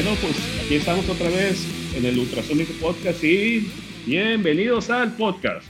[0.00, 1.66] Bueno, pues aquí estamos otra vez
[1.96, 3.68] en el Ultrasonic Podcast y
[4.06, 5.66] bienvenidos al podcast.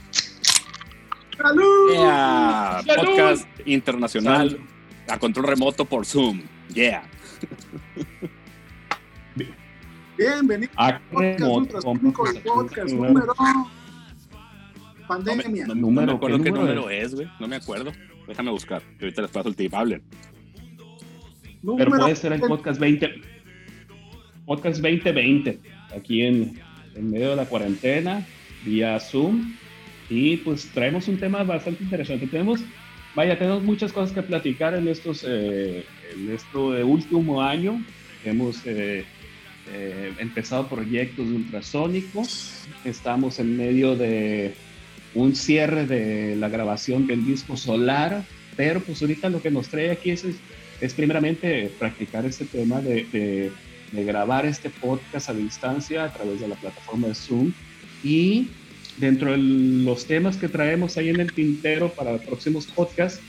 [1.35, 2.85] ¡Salud!
[2.85, 4.59] Podcast internacional
[5.07, 6.43] a control remoto por Zoom.
[6.75, 7.09] Yeah.
[10.15, 13.33] Bienvenidos a podcast, podcast número
[15.07, 15.65] pandemia.
[15.65, 17.27] No, no, no me acuerdo qué número es, güey.
[17.39, 17.91] No me acuerdo.
[18.27, 18.83] Déjame buscar.
[19.01, 19.73] Ahorita les paso el tip.
[19.73, 20.03] Hablen.
[21.77, 23.38] Pero puede ser el podcast 20.
[24.49, 25.59] Podcast 2020.
[25.95, 26.59] Aquí en,
[26.95, 28.25] en medio de la cuarentena,
[28.65, 29.53] vía Zoom.
[30.09, 32.25] Y pues traemos un tema bastante interesante.
[32.25, 32.61] Tenemos,
[33.13, 35.85] vaya, tenemos muchas cosas que platicar en estos, eh,
[36.15, 37.79] en este último año.
[38.25, 39.05] Hemos eh,
[39.71, 42.23] eh, empezado proyectos de ultrasónico.
[42.83, 44.55] Estamos en medio de
[45.13, 48.23] un cierre de la grabación del disco Solar,
[48.57, 50.25] pero pues ahorita lo que nos trae aquí es,
[50.81, 53.51] es, primeramente practicar este tema de, de,
[53.91, 57.51] de, grabar este podcast a distancia a través de la plataforma de Zoom
[58.03, 58.47] y
[58.97, 63.21] dentro de los temas que traemos ahí en el tintero para próximos podcasts,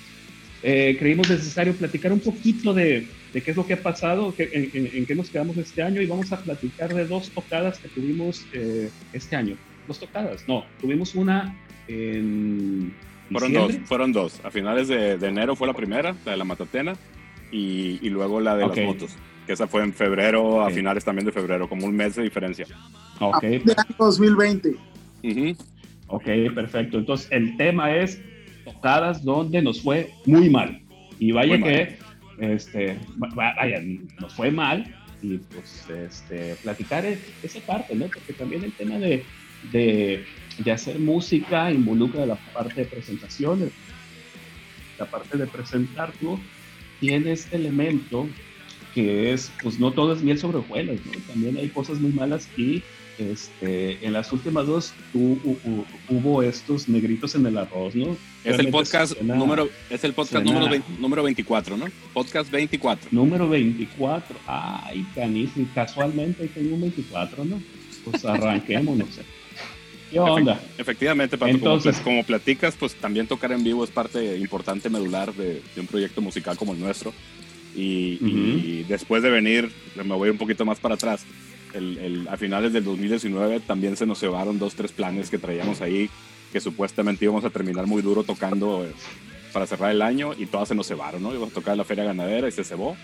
[0.63, 4.51] eh, creímos necesario platicar un poquito de, de qué es lo que ha pasado, que,
[4.53, 7.79] en, en, en, qué nos quedamos este año y vamos a platicar de dos tocadas
[7.79, 9.57] que tuvimos eh, este año.
[9.89, 11.57] Dos tocadas, no, tuvimos una
[11.89, 12.93] en...
[13.31, 14.41] Fueron dos, fueron dos.
[14.45, 16.95] A finales de, de, enero fue la primera, la de la Matatena,
[17.53, 18.85] y, y luego la de okay.
[18.85, 20.73] las motos, que esa fue en febrero, okay.
[20.73, 22.67] a finales también de febrero, como un mes de diferencia.
[23.21, 23.43] Ok.
[23.43, 24.69] De 2020.
[24.69, 24.75] Uh
[25.23, 25.57] -huh.
[26.11, 26.25] Ok,
[26.55, 26.99] perfecto.
[26.99, 28.21] Entonces, el tema es
[28.65, 30.81] tocadas donde nos fue muy mal.
[31.19, 31.99] Y vaya muy que,
[32.39, 32.51] mal.
[32.53, 32.99] este,
[33.35, 33.81] vaya,
[34.21, 34.95] nos fue mal.
[35.23, 38.07] Y pues, este, platicar esa parte, ¿no?
[38.07, 39.23] Porque también el tema de,
[39.71, 40.25] de,
[40.59, 43.71] de hacer música involucra la parte de presentaciones.
[44.99, 46.41] La parte de presentar, ¿no?
[46.99, 48.27] Tiene este elemento
[48.95, 51.13] que es, pues no todo es miel sobre hojuelas, ¿no?
[51.29, 52.83] También hay cosas muy malas y
[53.21, 58.17] este, en las últimas dos hubo, hubo, hubo estos negritos en el arroz, ¿no?
[58.45, 61.87] Es el podcast suena, número, es el podcast número, 20, número 24, ¿no?
[62.15, 63.09] Podcast 24.
[63.13, 64.37] Número 24.
[64.47, 65.69] Ay, canísimo.
[65.75, 67.61] Casualmente tengo un 24, ¿no?
[68.05, 69.23] Pues arranquemos, no sé.
[70.11, 70.61] ¿Qué onda?
[70.79, 75.33] Efectivamente, Pato, Entonces, como, como, platicas, pues también tocar en vivo es parte importante, medular
[75.35, 77.13] de, de un proyecto musical como el nuestro.
[77.75, 78.65] Y, uh -huh.
[78.65, 81.25] y después de venir, me voy un poquito más para atrás,
[81.75, 85.81] el, el, a finales del 2019 también se nos cebaron dos, tres planes que traíamos
[85.81, 86.11] ahí,
[86.53, 88.93] que supuestamente íbamos a terminar muy duro tocando eh,
[89.53, 91.31] para cerrar el año y todas se nos cebaron, ¿no?
[91.31, 92.97] Íbamos a tocar en la Feria Ganadera y se cebó.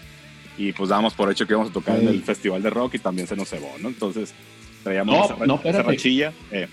[0.58, 2.02] Y pues dábamos por hecho que íbamos a tocar Ey.
[2.02, 3.88] en el Festival de Rock y también se nos cebó, ¿no?
[3.88, 4.32] Entonces
[4.82, 6.32] traíamos no, esa, no, esa rachilla.
[6.50, 6.66] Eh.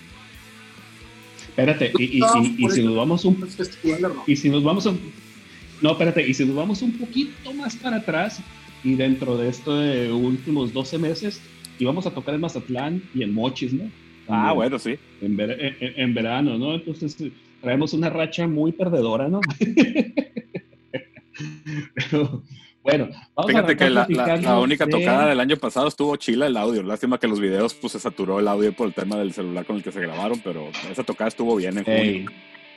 [1.49, 3.47] Espérate, y, y, y, y si nos vamos un...
[4.25, 4.99] Y si nos vamos un...
[5.83, 8.41] No, espérate, y si nos vamos un poquito más para atrás
[8.85, 11.41] y dentro de estos últimos 12 meses,
[11.77, 13.91] íbamos a tocar en Mazatlán y en Mochis, ¿no?
[14.29, 14.97] Ah, en, bueno, sí.
[15.19, 16.75] En, ver, en, en, verano, ¿no?
[16.75, 17.17] Entonces
[17.59, 19.41] traemos una racha muy perdedora, ¿no?
[21.95, 22.43] Pero,
[22.81, 25.29] bueno, vamos Fíjate a que la, la, la, única tocada de...
[25.31, 26.81] del año pasado estuvo chila el audio.
[26.81, 29.75] Lástima que los videos pues se saturó el audio por el tema del celular con
[29.75, 32.31] el que se grabaron, pero esa tocada estuvo bien en junio.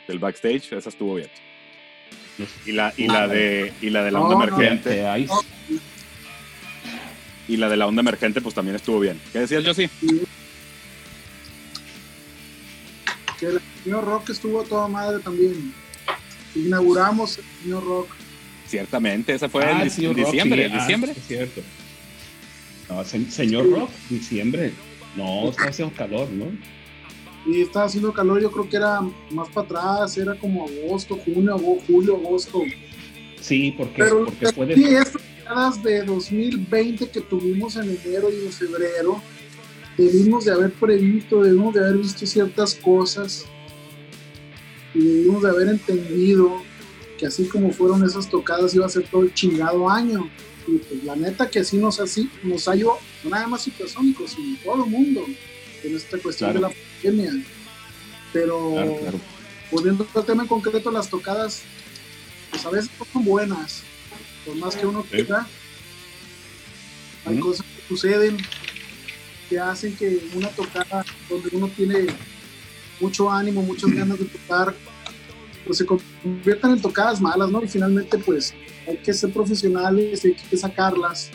[0.09, 1.29] Del backstage, esa estuvo bien.
[2.67, 5.03] Y la, y la de y la de la onda no, emergente.
[5.27, 5.41] No,
[7.49, 9.21] y la de la onda emergente pues también estuvo bien.
[9.33, 9.89] ¿Qué decías, Josie?
[13.39, 15.73] Que el señor Rock estuvo toda madre también.
[16.55, 18.09] Inauguramos el señor Rock.
[18.67, 20.25] Ciertamente, esa fue ah, en, en diciembre.
[20.69, 21.13] Sí, ah, diciembre.
[21.13, 21.61] Es cierto.
[22.89, 24.73] No, se, señor Rock, diciembre.
[25.17, 26.47] No, está haciendo calor, ¿no?
[27.47, 31.57] Y estaba haciendo calor, yo creo que era más para atrás, era como agosto, junio,
[31.87, 32.63] julio, agosto.
[33.41, 34.75] Sí, porque, Pero, porque puede...
[34.75, 39.23] Sí, estas de 2020 que tuvimos en enero y en febrero,
[39.97, 43.47] debimos de haber previsto, debimos de haber visto ciertas cosas
[44.93, 46.63] y debimos de haber entendido
[47.17, 50.29] que así como fueron esas tocadas iba a ser todo el chingado año.
[50.67, 54.59] Y pues la neta que así nos, así, nos halló, no nada más supersónicos, sino
[54.65, 55.25] todo el mundo
[55.85, 56.69] en esta cuestión claro.
[56.69, 56.81] de la
[58.33, 59.21] Pero claro, claro.
[59.71, 61.63] volviendo al tema en concreto, las tocadas,
[62.51, 63.83] pues a veces son buenas,
[64.45, 65.47] por más que uno quiera.
[67.25, 68.37] Hay cosas que suceden
[69.49, 72.07] que hacen que una tocada donde uno tiene
[73.01, 74.75] mucho ánimo, muchas ganas de tocar,
[75.65, 77.63] pues se conviertan en tocadas malas, ¿no?
[77.63, 78.55] Y finalmente, pues
[78.87, 81.31] hay que ser profesionales, hay que sacarlas,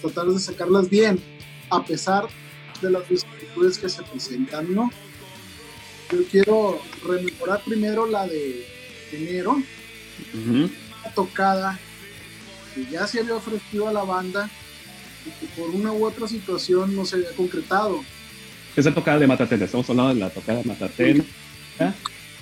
[0.00, 1.18] tratar de sacarlas bien,
[1.70, 2.26] a pesar
[2.82, 4.90] de las dificultades que se presentan, ¿no?
[6.10, 8.66] Yo quiero rememorar primero la de
[9.12, 10.70] enero, uh -huh.
[11.00, 11.78] una tocada
[12.74, 14.50] que ya se había ofrecido a la banda
[15.24, 18.02] que por una u otra situación no se había concretado.
[18.74, 21.24] Esa tocada de Matatena, estamos hablando de la tocada de Matatena,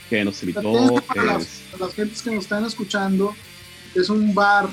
[0.08, 0.94] que nos invitó.
[1.06, 3.34] Para, las, gentes que nos están escuchando,
[3.94, 4.68] es un bar,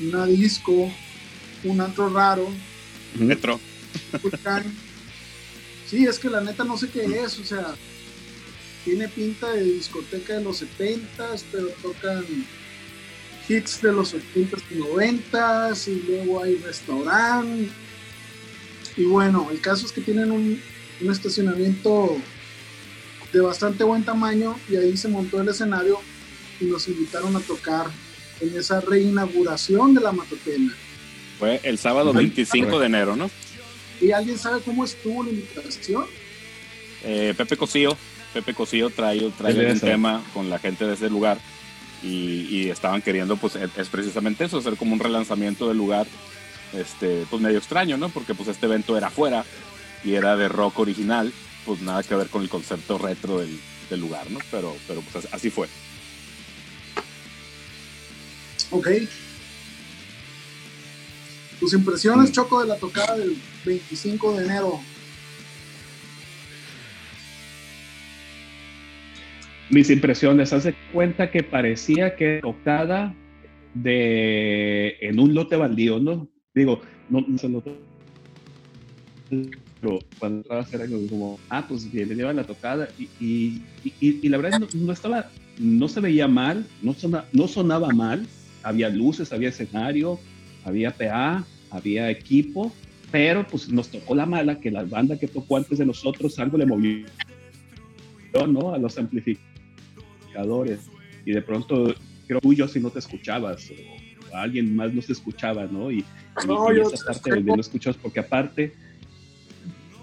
[0.00, 0.90] una disco,
[1.64, 2.48] un antro raro.
[3.14, 3.60] Metro.
[5.88, 7.74] Sí, es que la neta no sé qué es, o sea,
[8.84, 12.24] tiene pinta de discoteca de los 70s, pero tocan
[13.48, 17.70] hits de los 80s y 90s, y luego hay restaurante.
[18.96, 20.60] Y bueno, el caso es que tienen un,
[21.00, 22.16] un estacionamiento
[23.32, 25.98] de bastante buen tamaño y ahí se montó el escenario
[26.60, 27.86] y nos invitaron a tocar
[28.40, 30.72] en esa reinauguración de la Matotena.
[31.38, 33.30] Fue el sábado 25 de enero, ¿no?
[34.00, 36.06] ¿Y alguien sabe cómo estuvo la invitación?
[37.02, 37.96] Eh, Pepe Cosío,
[38.32, 41.38] Pepe Cosío trae, trae un tema con la gente de ese lugar
[42.02, 46.06] y, estaban queriendo, pues es precisamente eso, hacer como un relanzamiento del lugar,
[46.72, 48.08] este, pues medio extraño, ¿no?
[48.08, 49.44] Porque pues este evento era afuera
[50.04, 51.32] y era de rock original,
[51.64, 53.58] pues nada que ver con el concepto retro del,
[54.00, 54.40] lugar, ¿no?
[54.50, 55.68] Pero, pero pues así fue.
[58.70, 58.88] Ok.
[61.64, 62.32] Tus impresiones, mm.
[62.32, 64.80] Choco, de la tocada del 25 de enero
[69.70, 73.14] mis impresiones, hace cuenta que parecía que tocada
[73.72, 76.28] de en un lote baldío, ¿no?
[76.54, 77.74] Digo, no, no se notó.
[79.30, 82.88] Pero cuando estaba a hacer como, ah, pues bienvenido a la tocada.
[82.98, 83.62] Y,
[84.00, 86.94] y, la verdad no, estaba, no se veía mal, no,
[87.32, 88.26] no sonaba mal.
[88.62, 90.20] Había luces, había escenario,
[90.64, 92.72] había PA, había equipo,
[93.10, 96.56] pero pues nos tocó la mala que la banda que tocó antes de nosotros algo
[96.56, 97.06] le movió,
[98.48, 98.72] ¿no?
[98.72, 100.80] A los amplificadores
[101.24, 101.94] y de pronto
[102.26, 105.92] creo que yo si no te escuchabas o, alguien más no se escuchaba, ¿no?
[105.92, 106.04] Y,
[106.46, 108.72] no, esa parte de no escuchabas porque aparte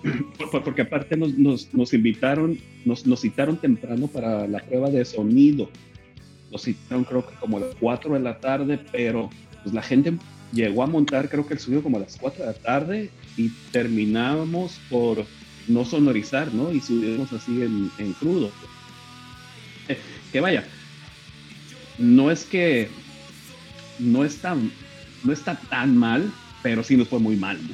[0.64, 5.70] porque aparte nos, nos, nos invitaron, nos, nos, citaron temprano para la prueba de sonido.
[6.52, 9.30] Nos citaron creo que como a las 4 de la tarde, pero
[9.64, 10.14] pues la gente
[10.52, 13.50] llegó a montar creo que el sonido como a las 4 de la tarde y
[13.72, 15.26] terminábamos por
[15.68, 16.72] no sonorizar, ¿no?
[16.72, 18.52] Y subimos así en, en crudo
[20.32, 20.66] que vaya,
[21.98, 22.90] no es que
[24.00, 24.56] no está,
[25.24, 26.32] no está tan mal,
[26.64, 27.60] pero sí nos fue muy mal.
[27.62, 27.74] ¿no?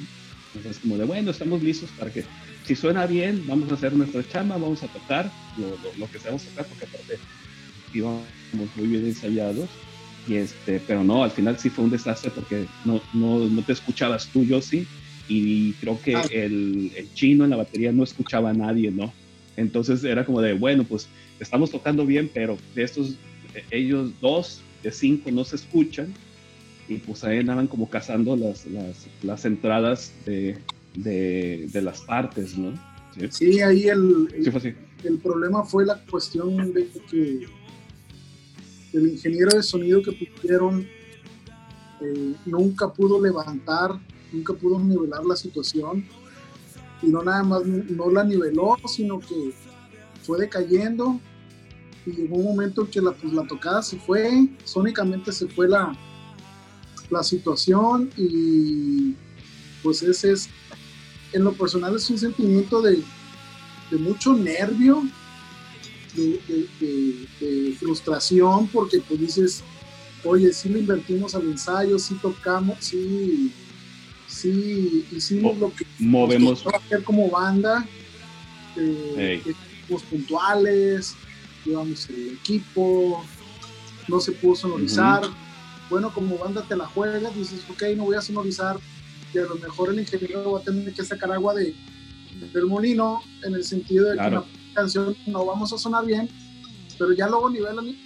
[0.56, 2.26] Entonces, como de bueno, estamos listos para que
[2.66, 6.44] si suena bien, vamos a hacer nuestra chamba, vamos a tocar lo, lo, que sabemos
[6.44, 7.20] tocar, porque aparte
[7.94, 8.26] íbamos
[8.76, 9.70] muy bien ensayados.
[10.28, 13.74] Y este, pero no, al final sí fue un desastre porque no, no, no te
[13.74, 14.86] escuchabas tú, yo sí,
[15.30, 16.24] y creo que ah.
[16.32, 19.14] el, el, chino en la batería no escuchaba a nadie, ¿no?
[19.56, 21.08] Entonces era como de, bueno, pues
[21.40, 23.16] estamos tocando bien, pero de estos,
[23.72, 26.14] ellos dos de cinco no se escuchan
[26.88, 30.58] y pues ahí andaban como cazando las, las, las entradas de,
[30.96, 32.74] de, de, las partes, ¿no?
[33.30, 34.28] Sí, ahí el,
[35.04, 37.48] el, problema fue la cuestión de que
[38.98, 40.88] el ingeniero de sonido que pusieron
[42.02, 44.00] eh, nunca pudo levantar,
[44.32, 46.06] nunca pudo nivelar la situación.
[47.02, 49.54] Y no nada más no la niveló, sino que
[50.24, 51.20] fue decayendo.
[52.06, 55.96] Y llegó un momento en que la, pues, tocada se fue, sónicamente se fue la,
[57.10, 58.10] la situación.
[58.18, 59.16] Y
[59.84, 60.50] pues ese es,
[61.34, 63.04] en lo personal es un sentimiento de,
[63.92, 65.04] de mucho nervio,
[66.22, 69.64] de, de, frustración, porque pues dices,
[70.24, 73.52] oye, sí le invertimos al ensayo, sí tocamos, sí,
[74.28, 77.88] sí hicimos lo que movemos hacer como banda,
[78.76, 79.42] eh,
[80.10, 81.16] puntuales,
[81.66, 83.24] llevamos el equipo,
[84.08, 85.22] no se pudo sonorizar.
[85.90, 88.78] Bueno, como banda te la juegas, dices, ok, no voy a sonorizar,
[89.34, 91.74] y a lo mejor el ingeniero va a tener que sacar agua de,
[92.54, 96.30] del molino, en el sentido de que canción no vamos a sonar bien,
[97.00, 97.98] pero ya luego nivelan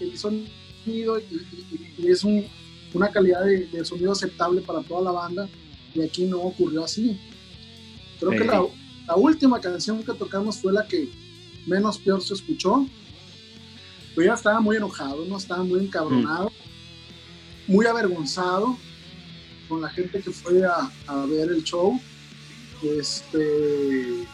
[0.00, 2.22] el sonido y, es
[2.94, 5.48] una calidad de, sonido aceptable para toda la banda,
[5.94, 7.18] y aquí no ocurrió así.
[8.20, 8.64] Creo que la,
[9.08, 11.08] la última canción que tocamos fue la que
[11.66, 12.86] menos peor se escuchó.
[14.14, 15.36] Pero ya estaba muy enojado, ¿no?
[15.36, 16.50] Estaba muy encabronado,
[17.66, 18.78] muy avergonzado
[19.68, 22.00] con la gente que fue a, ver el show.
[22.82, 24.26] Este,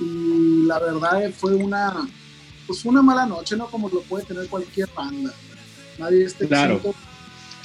[0.00, 2.08] y la verdad fue una,
[2.66, 3.66] pues una mala noche, ¿no?
[3.66, 5.32] Como lo puede tener cualquier banda.
[5.98, 6.80] Nadie está claro.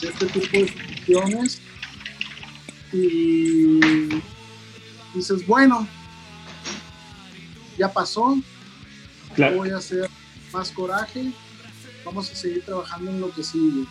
[0.01, 1.61] de este tipo de situaciones.
[2.91, 3.79] Y
[5.13, 5.87] dices, bueno,
[7.77, 8.37] ya pasó,
[9.35, 9.57] claro.
[9.57, 10.09] voy a hacer
[10.51, 11.31] más coraje,
[12.03, 13.85] vamos a seguir trabajando en lo que sigue.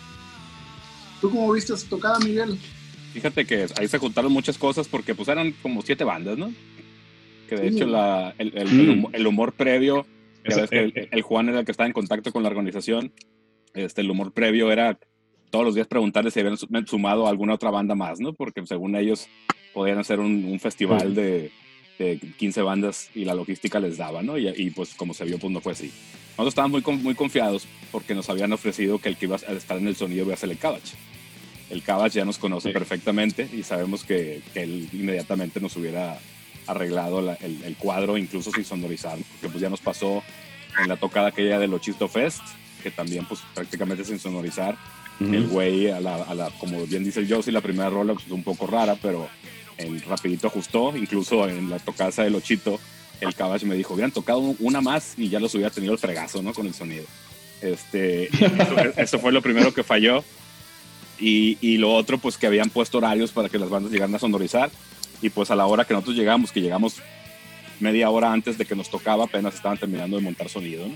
[1.21, 2.59] ¿Tú cómo viste esa tocada, Miguel?
[3.13, 6.53] Fíjate que ahí se juntaron muchas cosas porque pues eran como siete bandas, ¿no?
[7.49, 10.07] Que de hecho la, el, el, humor, previo,
[10.45, 13.13] que el, Juan era el que estaba en contacto con la organización,
[13.75, 14.99] este, el humor previo era
[15.51, 18.35] todos los días preguntarle si habían sumado a alguna otra banda más, ¿no?
[18.35, 19.29] Porque según ellos
[19.73, 21.51] podían hacer un, festival de,
[21.99, 24.37] de, 15 bandas y la logística les daba, ¿no?
[24.37, 25.91] Y, y, pues como se vio, pues no fue así.
[26.31, 29.79] Nosotros estábamos muy, muy confiados porque nos habían ofrecido que el que iba a estar
[29.79, 30.95] en el sonido iba a ser el Cabach.
[31.71, 36.19] El Cabach ya nos conoce perfectamente y sabemos que, que, él inmediatamente nos hubiera
[36.69, 40.23] arreglado el, el, cuadro, incluso sin sonorizar, porque pues ya nos pasó
[40.81, 42.43] en la tocada aquella del Ochisto Fest,
[42.83, 44.77] que también pues prácticamente sin sonorizar.
[45.21, 48.69] El güey, a la, como bien dice el Josie, la primera rola pues, un poco
[48.69, 49.29] rara, pero
[49.77, 52.79] el rapidito ajustó, incluso en la tocada del Ochito,
[53.21, 56.41] el Cabach me dijo, hubieran tocado una más y ya los hubiera tenido el fregazo,
[56.41, 56.53] ¿no?
[56.53, 57.05] Con el sonido.
[57.61, 58.29] Este,
[58.97, 60.23] eso, fue lo primero que falló.
[61.19, 64.21] Y, y, lo otro, pues que habían puesto horarios para que las bandas llegaran a
[64.21, 64.71] sonorizar.
[65.23, 67.03] Y pues a la hora que nosotros llegamos, que llegamos
[67.81, 70.87] media hora antes de que nos tocaba, apenas estaban terminando de montar sonido.
[70.87, 70.95] ¿no?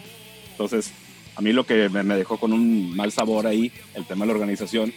[0.50, 0.92] Entonces,
[1.36, 4.34] a mí lo que me, dejó con un mal sabor ahí, el tema de la
[4.34, 4.92] organización,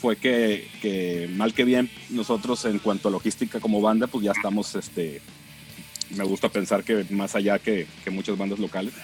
[0.00, 4.32] fue que, que, mal que bien nosotros en cuanto a logística como banda, pues ya
[4.32, 5.20] estamos este,
[6.10, 8.94] me gusta pensar que más allá que, que muchas bandas locales.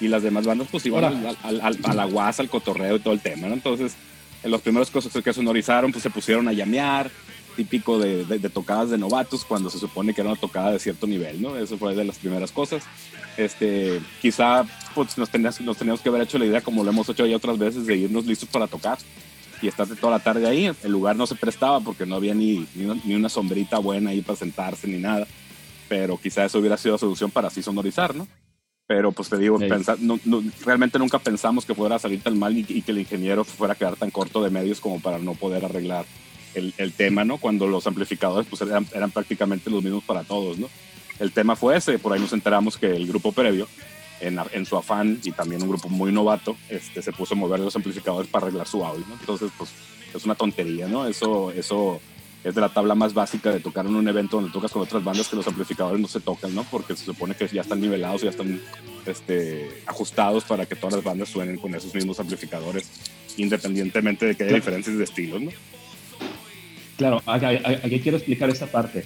[0.00, 3.00] Y las demás bandas pues iban al, al, al, a la guasa, al cotorreo y
[3.00, 3.54] todo el tema, ¿no?
[3.54, 3.94] Entonces,
[4.42, 7.10] en los primeros cosas que sonorizaron, pues se pusieron a llamear,
[7.58, 11.08] típico de, de, tocadas de novatos, cuando se supone que era una tocada de cierto
[11.08, 11.56] nivel, ¿no?
[11.56, 12.84] Eso fue de las primeras cosas.
[13.36, 17.08] Este, quizá pues, nos, teníamos, nos teníamos que haber hecho la idea, como lo hemos
[17.08, 18.98] hecho ya otras veces, de irnos listos para tocar
[19.60, 20.70] y estar toda la tarde ahí.
[20.84, 24.38] El lugar no se prestaba porque no había ni, ni, una sombrita buena ahí para
[24.38, 25.26] sentarse ni nada
[25.88, 28.28] pero quizá eso hubiera sido la solución para así sonorizar, ¿no?
[28.86, 29.58] Pero pues te digo,
[30.64, 33.76] realmente nunca pensamos que fuera a salir tan mal y, que el ingeniero fuera a
[33.76, 36.06] quedar tan corto de medios como para no poder arreglar
[36.58, 37.38] el, el tema, ¿no?
[37.38, 40.68] Cuando los amplificadores pues eran, eran, prácticamente los mismos para todos, ¿no?
[41.18, 43.68] El tema fue ese, por ahí nos enteramos que el grupo previo,
[44.20, 47.60] en, en su afán y también un grupo muy novato, este, se puso a mover
[47.60, 49.14] los amplificadores para arreglar su audio, ¿no?
[49.18, 49.70] Entonces, pues
[50.14, 51.06] es una tontería, ¿no?
[51.06, 52.00] Eso, eso
[52.44, 55.02] es de la tabla más básica de tocar en un evento donde tocas con otras
[55.02, 56.64] bandas que los amplificadores no se tocan, ¿no?
[56.64, 58.60] Porque se supone que ya están nivelados, ya están
[59.06, 62.88] este, ajustados para que todas las bandas suenen con esos mismos amplificadores,
[63.36, 65.50] independientemente de que haya diferencias de estilo, ¿no?
[66.98, 69.04] Claro, aquí quiero explicar esta parte.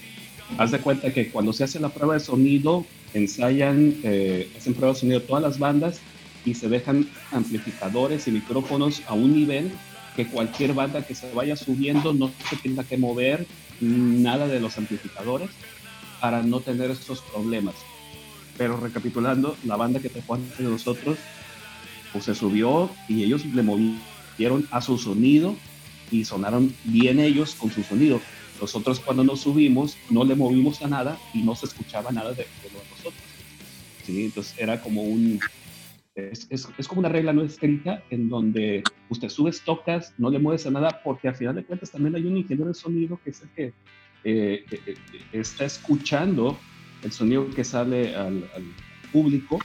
[0.57, 4.95] Haz de cuenta que cuando se hace la prueba de sonido, ensayan, eh, hacen prueba
[4.95, 6.01] de sonido todas las bandas
[6.47, 9.71] y se dejan amplificadores y micrófonos a un nivel
[10.17, 13.47] que cualquier banda que se vaya subiendo no se tenga que mover
[13.81, 15.51] nada de los amplificadores
[16.19, 17.75] para no tener estos problemas.
[18.57, 21.19] Pero recapitulando, la banda que te antes de nosotros,
[22.11, 25.57] pues se subió y ellos le movieron a su sonido
[26.13, 28.21] y sonaron bien ellos con su sonido.
[28.61, 32.45] Nosotros cuando nos subimos no le movimos a nada y no se escuchaba nada de,
[32.45, 33.15] de nosotros.
[34.05, 34.27] ¿sí?
[34.27, 35.41] Entonces era como un,
[36.15, 40.39] es, es, es, como una regla no escrita en donde usted subes, tocas, no le
[40.39, 43.31] mueves a nada, porque al final de cuentas también hay un ingeniero de sonido que
[43.31, 43.65] es el que
[44.25, 44.97] eh, eh, eh,
[45.33, 46.59] está escuchando
[47.03, 48.45] el sonido que sale al,
[49.13, 49.59] público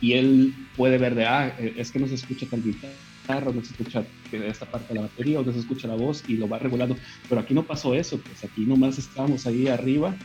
[0.00, 3.72] y él puede ver de, ah, es que no se escucha tal guitarra, no se
[3.72, 6.96] escucha esta parte de la batería no se escucha la voz y lo va regulando.
[7.28, 10.16] Pero aquí no pasó eso, pues aquí nomás estábamos ahí arriba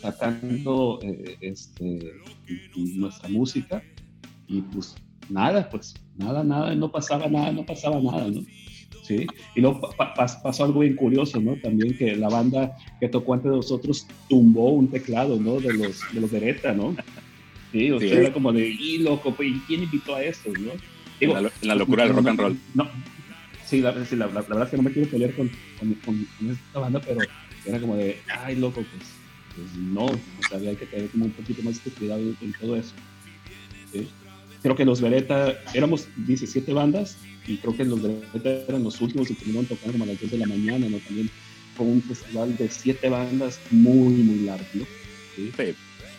[0.00, 0.98] sacando
[1.40, 2.12] este,
[2.74, 3.82] nuestra música
[4.48, 4.96] y pues
[5.28, 8.42] nada, pues nada, nada, no pasaba nada, no pasaba nada, ¿no?
[9.02, 11.56] Sí, y luego pasó algo bien curioso, ¿no?
[11.56, 15.58] También que la banda que tocó antes de nosotros tumbó un teclado, ¿no?
[15.58, 16.94] De los, de los Beretta, ¿no?
[17.72, 20.70] Sí, o sea, era como de, y loco, pues, ¿y quién invitó a esto, no?
[21.18, 22.58] Digo, la, locura del rock and roll.
[22.74, 22.88] No,
[23.72, 25.50] sí, la, la, verdad es que no me quiero pelear con,
[26.04, 27.20] con, esta banda, pero
[27.64, 29.08] era como de, ay, loco, pues,
[29.56, 32.76] pues no, o sea, hay que tener como un poquito más de cuidado en todo
[32.76, 32.92] eso.
[33.92, 34.08] ¿sí?
[34.62, 39.28] creo que los Beretta, éramos 17 bandas y creo que los Beretta eran los últimos
[39.28, 40.98] que terminaron tocando como a las 10 de la mañana, ¿no?
[40.98, 41.28] También
[41.76, 44.84] fue un festival de 7 bandas muy, muy largo, ¿no?
[45.34, 45.52] ¿Sí?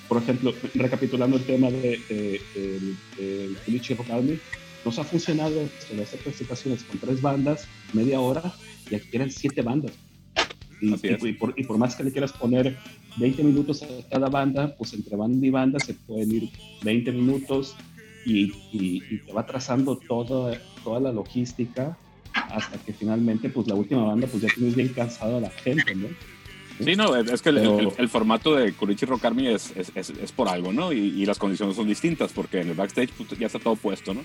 [0.10, 4.40] Por ejemplo, recapitulando el tema de, de, de, de Army,
[4.86, 8.54] nos ha funcionado de hacer presentaciones con tres bandas, media hora,
[8.90, 9.94] y aquí eran siete bandas.
[10.82, 12.78] Y, y, por, y, por, más que le quieras poner
[13.18, 16.50] 20 minutos a cada banda, pues entre banda y banda se pueden ir
[16.84, 17.76] 20 minutos,
[18.26, 21.98] y, te va trazando toda, toda la logística
[22.34, 25.96] hasta que finalmente pues la última banda pues ya tienes bien cansado a la gente,
[25.96, 26.08] ¿no?
[26.84, 30.74] Sí, no, es que el, formato de Kurichi Rock Army es, es, es, por algo,
[30.74, 30.92] ¿no?
[30.92, 34.22] Y, las condiciones son distintas porque en el backstage pues, ya está todo puesto, ¿no?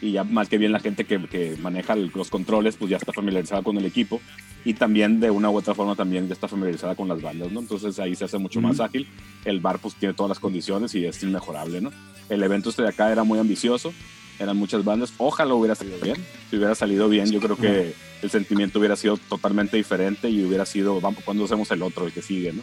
[0.00, 3.12] Y ya más que bien la gente que, que maneja los controles, pues ya está
[3.12, 4.20] familiarizada con el equipo
[4.64, 7.60] y también de una u otra forma también ya está familiarizada con las bandas, ¿no?
[7.60, 9.08] Entonces ahí se hace mucho más ágil.
[9.44, 11.92] El bar pues tiene todas las condiciones y es inmejorable, ¿no?
[12.28, 13.92] El evento este de acá era muy ambicioso,
[14.38, 15.12] eran muchas bandas.
[15.18, 16.16] Ojalá hubiera salido bien.
[16.50, 20.66] Si hubiera salido bien, yo creo que el sentimiento hubiera sido totalmente diferente y hubiera
[20.66, 22.62] sido, vamos, cuando hacemos el otro, el que sigue, ¿no?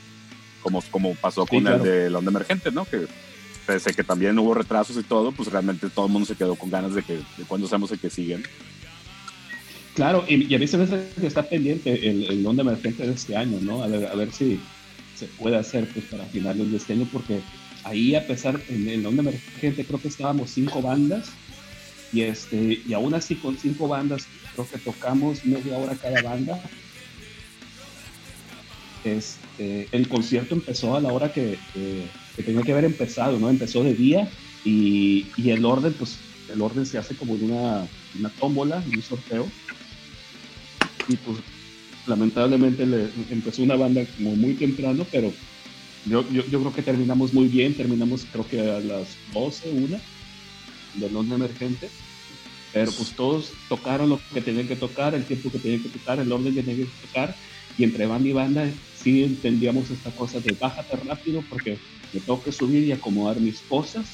[0.61, 2.85] Como, como pasó con el de onda emergente, ¿no?
[2.85, 3.07] Que
[3.67, 6.71] pese que también hubo retrasos y todo, pues realmente todo el mundo se quedó con
[6.71, 8.39] ganas de que de cuando hacemos el que sigue.
[9.93, 13.13] Claro, y, a mí se me hace que está pendiente el, el onda emergente de
[13.13, 13.83] este año, ¿no?
[13.83, 14.59] A ver, a ver si
[15.15, 17.41] se puede hacer pues para finales de este año, porque
[17.83, 21.29] ahí a pesar, en el onda emergente creo que estábamos cinco bandas
[22.13, 26.61] y, este, y aún así con cinco bandas, creo que tocamos media hora cada banda.
[29.03, 31.57] Este, el concierto empezó a la hora que,
[32.43, 33.49] tenía que haber empezado, ¿no?
[33.49, 34.29] Empezó de día
[34.63, 36.17] y, y, el orden, pues
[36.53, 37.87] el orden se hace como de una,
[38.19, 39.47] una tómbola, un sorteo.
[41.07, 41.37] Y pues
[42.05, 45.31] lamentablemente le, empezó una banda como muy temprano, pero
[46.05, 49.99] yo, yo, yo, creo que terminamos muy bien, terminamos creo que a las 12, una
[50.95, 51.89] del onda emergente,
[52.73, 56.19] pero pues todos tocaron lo que tenían que tocar, el tiempo que tenían que tocar,
[56.19, 57.35] el orden que tenían que tocar,
[57.77, 58.69] y entre banda y banda
[59.07, 61.77] sí entendíamos esta cosa de bájate rápido porque
[62.13, 64.05] me tengo que subir y acomodar mis cosas,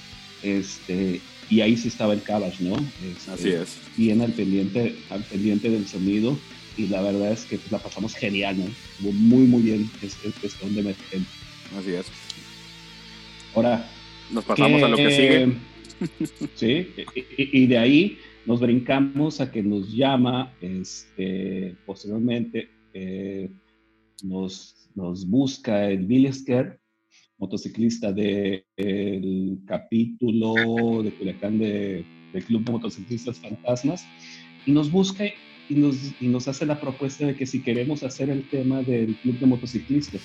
[0.43, 1.19] este,
[1.49, 2.75] y ahí sí estaba el caballo, ¿no?
[3.03, 3.79] Este, Así es.
[3.97, 6.37] Bien al pendiente, al pendiente del sonido,
[6.77, 8.65] y la verdad es que la pasamos genial, ¿no?
[8.65, 11.29] Estuvo muy, muy bien este, este onda emergente.
[11.75, 12.05] Así es.
[13.55, 13.89] Ahora,
[14.31, 15.53] nos pasamos a lo que sigue
[16.53, 16.87] ¿sí?
[17.37, 23.49] Y, de ahí nos brincamos a que nos llama, este, posteriormente eh,
[24.23, 26.79] nos, nos busca el Billy Sker,
[27.37, 34.05] motociclista del capítulo de Culiacán de, del Club de Motociclistas Fantasmas,
[34.65, 35.25] y nos busca
[35.69, 39.15] y nos, y nos hace la propuesta de que si queremos hacer el tema del
[39.17, 40.21] Club de Motociclistas.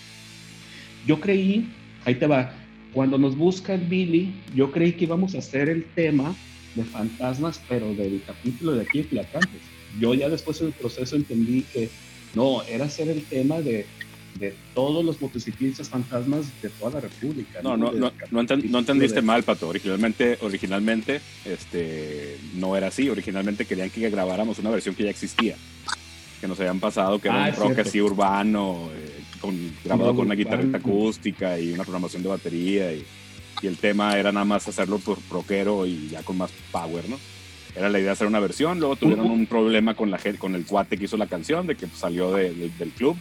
[1.06, 1.68] Yo creí,
[2.04, 2.52] ahí te va,
[2.92, 6.34] cuando nos busca el Billy, yo creí que íbamos a hacer el tema
[6.74, 9.60] de fantasmas, pero del capítulo de aquí de Placantes.
[10.00, 11.88] Yo ya después del proceso entendí que
[12.34, 13.86] no, era hacer el tema de,
[14.38, 17.60] de todos los motociclistas fantasmas de toda la República.
[17.62, 19.68] No, no, no, no, entendiste mal, Pato.
[19.68, 23.08] Originalmente, originalmente este, no era así.
[23.08, 25.56] Originalmente querían que grabáramos una versión que ya existía.
[26.40, 30.26] Que nos habían pasado, que era ah, un rock así urbano, eh, con, grabado con
[30.26, 33.04] una guitarrita acústica y una programación de batería y,
[33.60, 37.18] y, el tema era nada más hacerlo por rockero y ya con más power, ¿no?
[37.74, 40.64] Era la idea de hacer una versión, luego tuvieron un problema con, la, con el
[40.64, 43.16] cuate que hizo la canción, de que salió del club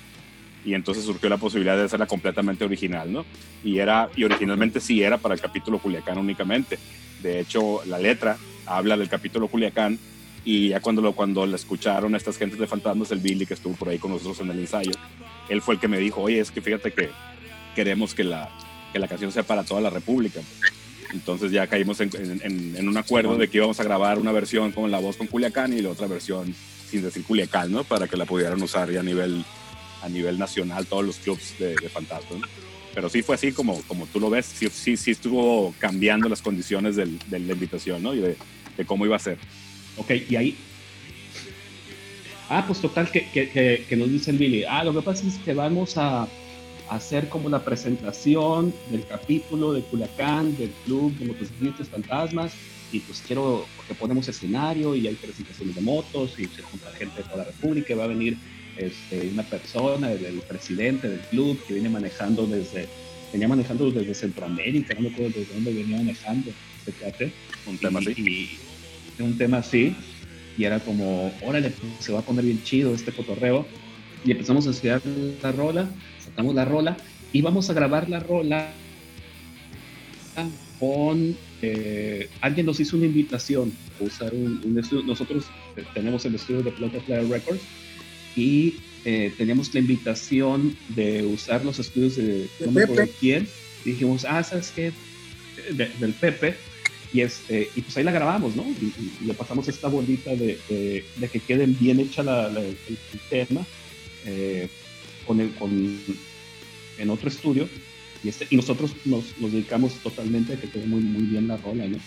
[0.66, 3.26] y entonces surgió la posibilidad de hacerla completamente original, ¿no?
[3.64, 6.78] Y, era, y originalmente sí era para el capítulo Culiacán únicamente.
[7.22, 9.98] De hecho, la letra habla del capítulo Culiacán
[10.44, 13.76] y ya cuando lo, cuando la escucharon estas gentes de Fantasmas, el Billy que estuvo
[13.76, 14.92] por ahí con nosotros en el ensayo,
[15.50, 17.10] él fue el que me dijo, oye, es que fíjate que
[17.76, 18.50] queremos que la,
[18.92, 20.42] que la canción sea para toda la República.
[21.14, 22.10] Entonces ya caímos en,
[22.44, 25.74] en, un acuerdo de que íbamos a grabar una versión con la voz con Culiacán
[25.74, 26.54] y la otra versión
[26.90, 27.84] sin decir Culiacán, ¿no?
[27.84, 29.44] Para que la pudieran usar ya a nivel,
[30.08, 32.42] a nivel nacional todos los clubs de, de Fantasmas.
[32.94, 36.42] Pero sí fue así como, como tú lo ves, sí, sí, sí estuvo cambiando las
[36.42, 38.14] condiciones del, de la invitación, ¿no?
[38.16, 38.36] Y de,
[38.76, 39.38] de cómo iba a ser.
[39.98, 40.58] Ok, y ahí,
[42.50, 45.36] Ah, pues total, que, que, que, nos dice el Billy, ah, lo que pasa es
[45.40, 46.28] que vamos a,
[46.90, 52.54] hacer como la presentación del capítulo de Culiacán, del Club de Motociclistas Fantasmas,
[52.94, 57.18] y pues quiero, porque ponemos escenario y hay presentaciones de motos y se junta gente
[57.18, 58.38] de toda la República, y va a venir
[58.78, 62.88] este, una persona, el, presidente del club, que viene manejando desde,
[63.32, 66.52] venía manejando desde Centroamérica, no me acuerdo desde dónde venía manejando
[66.86, 67.34] este
[67.66, 68.12] Un tema así.
[68.18, 69.96] Y, un tema así
[70.58, 73.66] y era como, órale, pues, se va a poner bien chido este cotorreo.
[74.26, 75.02] Y empezamos a estudiar
[75.42, 75.90] la rola,
[76.24, 76.98] sacamos la rola
[77.32, 78.72] y vamos a grabar la rola
[80.80, 81.36] con...
[81.62, 85.04] Eh, alguien nos hizo una invitación a usar un, estudio.
[85.04, 85.46] Nosotros
[85.94, 87.62] tenemos el estudio de Plata Player Records
[88.38, 93.48] y eh, teníamos la invitación de usar los estudios de, no me acuerdo quién.
[93.84, 94.94] dijimos, ah, ¿sabes qué?
[95.74, 96.56] del Pepe
[97.14, 98.64] y, este, y pues ahí la grabamos, ¿no?
[98.64, 102.78] Y, le pasamos esta bolita de, de, que queden bien hecha la, el,
[103.30, 103.66] tema
[104.26, 104.68] eh,
[105.26, 106.00] con el, con,
[106.98, 107.68] en otro estudio.
[108.24, 111.58] Y, este, y nosotros nos, nos, dedicamos totalmente a que quede muy, muy bien la
[111.58, 111.98] rola, ¿no?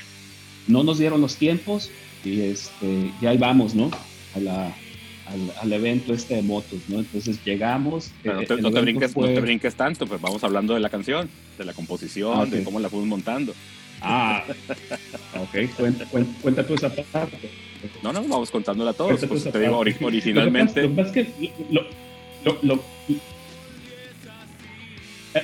[0.68, 1.90] No nos dieron los tiempos
[2.24, 3.90] y este, ya ahí vamos, ¿no?
[4.34, 4.76] A la,
[5.30, 6.98] al, al, evento este de motos, ¿no?
[6.98, 8.10] Entonces llegamos.
[8.22, 10.88] Pero no, te, no, te brinques, no, te, brinques, tanto, pues vamos hablando de la
[10.88, 13.54] canción, de la composición, ah, de cómo la fuimos montando.
[14.00, 14.44] Ah,
[15.40, 16.06] ok, cuenta,
[16.42, 17.36] cuenta, tú esa parte.
[18.02, 19.24] No, no, vamos contándola a todos.
[19.24, 20.82] Pues, te digo, originalmente.
[20.82, 22.82] Lo que pasa, es que lo,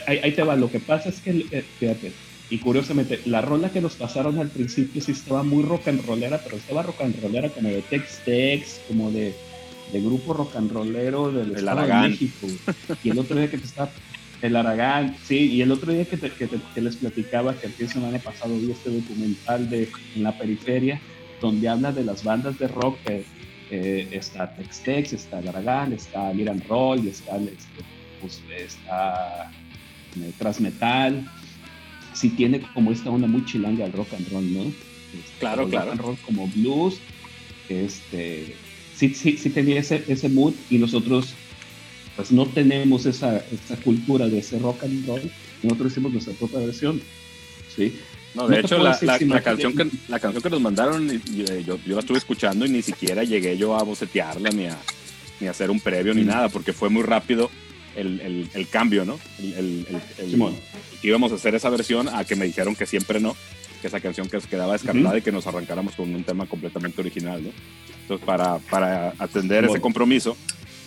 [0.06, 0.56] ahí, te va.
[0.56, 2.12] Lo que pasa es que, eh, fíjate,
[2.48, 6.40] y curiosamente, la rola que nos pasaron al principio sí estaba muy rock and rollera,
[6.42, 9.34] pero estaba rock and rollera como de Tex-Tex, como de,
[9.92, 12.46] de, grupo rock and rollero del el Estado de México.
[13.02, 13.90] Y el otro día que te estaba
[14.42, 17.92] el Aragán, sí, y el otro día que, que, les platicaba que el fin de
[17.92, 21.00] semana pasado vi este documental de En la periferia,
[21.40, 22.98] donde habla de las bandas de rock,
[23.70, 27.82] eh, está Tex-Tex, está el Aragán, está Miran Roll, está, este,
[28.20, 29.50] pues, está
[30.20, 31.26] eh, Transmetal,
[32.12, 34.62] sí tiene como esta onda muy chilanga al rock and roll, ¿no?
[34.62, 35.86] Este, claro, claro.
[35.86, 37.00] Rock and roll como blues,
[37.68, 38.54] este,
[38.96, 41.34] sí, sí, sí tenía ese, ese mood y nosotros
[42.16, 45.30] pues no tenemos esa, esa cultura de ese rock and roll,
[45.62, 47.00] nosotros hicimos nuestra propia versión,
[47.74, 47.94] ¿sí?
[48.34, 52.00] No, de hecho, la, la, canción que, la canción que nos mandaron, yo, yo, la
[52.00, 54.78] estuve escuchando y ni siquiera llegué yo a bocetearla ni a,
[55.40, 56.26] ni a hacer un previo ni mm.
[56.26, 57.50] nada, porque fue muy rápido
[57.96, 59.18] el, el, el cambio, ¿no?
[59.38, 59.86] El,
[61.02, 63.36] íbamos a hacer esa versión a que me dijeron que siempre no,
[63.80, 67.42] que esa canción que quedaba descartada y que nos arrancáramos con un tema completamente original,
[67.42, 67.50] ¿no?
[68.06, 70.36] Entonces, para, para atender ese compromiso,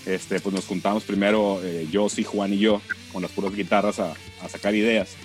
[0.05, 3.99] este, pues nos juntamos primero eh, yo, sí, Juan y yo, con las puras guitarras
[3.99, 5.17] a, a sacar ideas.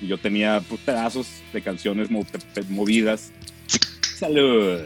[0.00, 2.10] Y yo tenía pues, pedazos de canciones
[2.68, 3.32] movidas.
[4.16, 4.82] ¡Salud!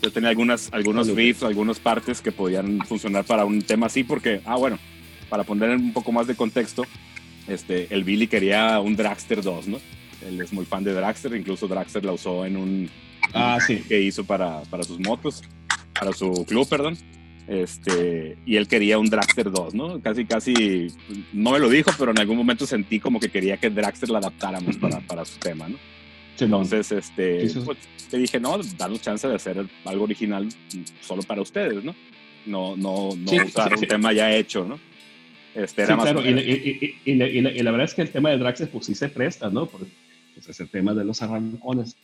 [0.00, 4.40] Yo tenía algunas, algunos riffs, algunas partes que podían funcionar para un tema así, porque,
[4.46, 4.78] ah, bueno,
[5.28, 6.86] para poner un poco más de contexto,
[7.48, 9.78] este, el Billy quería un Dragster 2, ¿no?
[10.26, 12.90] Él es muy fan de Dragster, incluso Dragster la usó en un
[13.34, 13.82] ah, sí.
[13.88, 15.42] que hizo para, para sus motos,
[15.98, 16.96] para su club, perdón.
[17.46, 20.00] Este, y él quería un Dragster 2, ¿no?
[20.00, 20.86] Casi, casi,
[21.32, 24.18] no me lo dijo, pero en algún momento sentí como que quería que Dragster la
[24.18, 25.76] adaptáramos para, para su tema, ¿no?
[26.38, 30.48] Entonces, este, pues, te dije, no, danos chance de hacer algo original
[31.00, 31.94] solo para ustedes, ¿no?
[32.46, 34.78] No, no, no usar un tema ya hecho, ¿no?
[35.54, 38.86] Este, era claro, y, y, y, la, verdad es que el tema de Dragster, pues
[38.86, 39.66] sí se presta, ¿no?
[39.66, 39.90] Porque
[40.34, 41.96] pues, es el tema de los arrancones,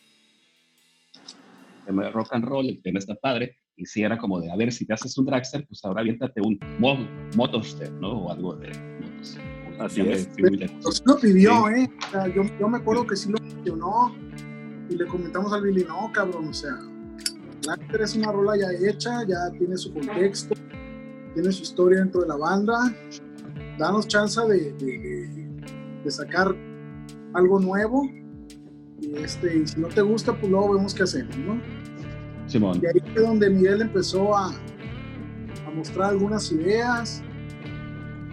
[1.87, 4.57] tema de rock and roll, el tema está padre, y si era como de, a
[4.57, 6.59] ver, si te haces un dragster, pues ahora aviéntate un
[7.37, 8.25] Motoster, ¿no?
[8.25, 8.68] O algo de
[9.01, 9.38] motos.
[9.79, 10.29] Así es.
[10.83, 11.88] Pues lo pidió, ¿eh?
[12.07, 14.14] O sea, yo, yo, me acuerdo que sí lo mencionó
[14.88, 16.79] y le comentamos al Billy, no, cabrón, o sea,
[17.62, 20.55] Dragster es una rola ya hecha, ya tiene su contexto,
[21.35, 22.79] tiene su historia dentro de la banda,
[23.79, 25.61] danos chance de, de,
[26.03, 26.55] de sacar
[27.35, 28.09] algo nuevo
[29.00, 31.61] y, este, y si no te gusta, pues luego vemos qué hacemos, ¿no?
[32.54, 37.22] Y ahí fue donde Miguel empezó a, a mostrar algunas ideas.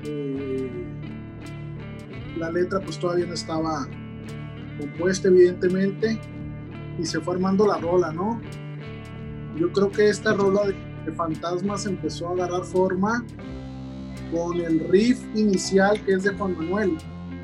[0.03, 0.69] Eh,
[2.37, 3.87] la letra pues todavía no estaba
[4.79, 6.19] compuesta evidentemente
[6.99, 8.39] y se fue armando la rola, ¿no?
[9.57, 13.25] Yo creo que esta rola de, de Fantasmas empezó a agarrar forma
[14.31, 16.97] con el riff inicial que es de Juan Manuel.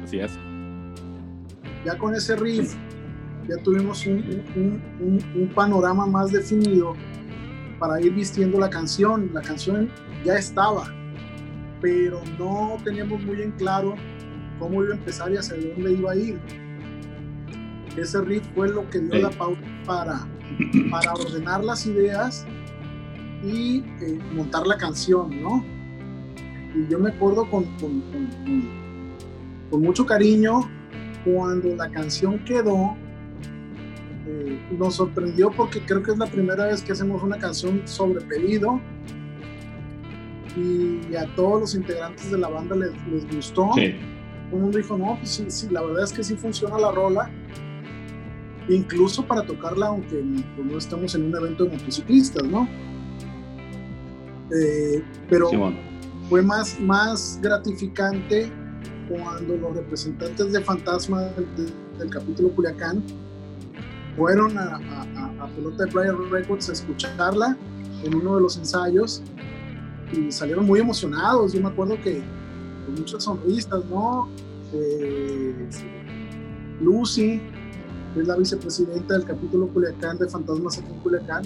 [0.04, 0.32] Así es.
[1.86, 2.76] Ya con ese riff
[3.50, 6.94] ya tuvimos un, panorama más definido
[7.80, 9.30] para ir vistiendo la canción.
[9.34, 9.90] La canción
[10.24, 10.94] ya estaba,
[11.82, 13.96] pero no teníamos muy en claro
[14.60, 16.40] cómo iba a empezar y hacia dónde iba a ir.
[17.98, 20.28] Ese riff fue lo que dio la pauta para,
[20.92, 22.46] para ordenar las ideas
[23.44, 25.66] y eh, montar la canción, ¿no?
[26.76, 28.04] Y yo me acuerdo con, con,
[29.72, 30.62] con mucho cariño
[31.26, 32.96] cuando la canción quedó
[34.32, 38.22] eh, nos sorprendió porque creo que es la primera vez que hacemos una canción sobre
[38.26, 38.80] pedido
[40.56, 42.92] y a todos los integrantes de la banda les,
[43.34, 43.72] gustó.
[43.74, 43.96] Sí.
[44.52, 47.32] Todo mundo dijo, no, pues sí, sí, la verdad es que sí funciona la rola,
[48.68, 50.24] incluso para tocarla aunque
[50.58, 52.68] no estamos en un evento de motociclistas, ¿no?
[54.52, 55.50] Eh, pero
[56.30, 58.52] fue más, más gratificante
[59.08, 61.48] cuando los representantes de Fantasma del,
[61.98, 63.04] del capítulo Culiacán
[64.20, 64.80] fueron a,
[65.56, 67.58] Pelota de Playa Records a escucharla
[68.04, 69.24] en uno de los ensayos
[70.12, 71.54] y salieron muy emocionados.
[71.54, 72.22] Yo me acuerdo que
[72.86, 74.28] con muchas sonrisas, ¿no?
[74.74, 75.70] Eh,
[76.82, 77.42] Lucy,
[78.14, 81.44] que es la vicepresidenta del capítulo Culiacán de Fantasmas aquí en Culiacán,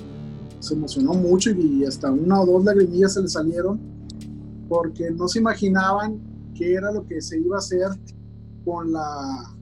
[0.59, 3.79] se emocionó mucho y hasta una o dos lagrimillas se le salieron
[4.67, 6.19] porque no se imaginaban
[6.55, 7.87] qué era lo que se iba a hacer
[8.65, 9.55] con la,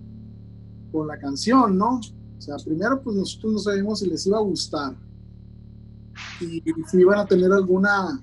[0.94, 2.00] con la canción, ¿no?
[2.42, 4.96] O sea, primero pues nosotros no sabíamos si les iba a gustar
[6.40, 8.20] y si iban a tener alguna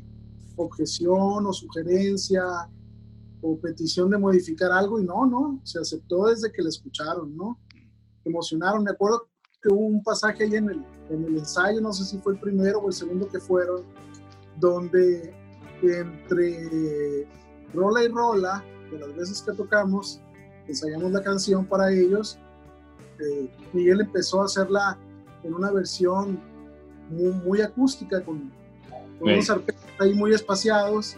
[0.57, 2.43] objeción o sugerencia
[3.41, 7.61] o petición de modificar algo y no, no, se aceptó desde que la escucharon, ¿no?
[8.25, 8.83] emocionaron.
[8.83, 9.29] Me acuerdo
[9.63, 12.41] que hubo un pasaje ahí en el, en el ensayo, no sé si fue el
[12.41, 13.85] primero o el segundo que fueron,
[14.59, 15.33] donde
[15.81, 17.25] entre
[17.73, 20.21] rola y rola, de las veces que tocamos,
[20.67, 22.37] ensayamos la canción para ellos,
[23.73, 24.99] Miguel empezó a hacerla
[25.43, 26.41] en una versión
[27.11, 28.53] muy, acústica, con,
[29.21, 31.17] unos arpegios ahí muy espaciados,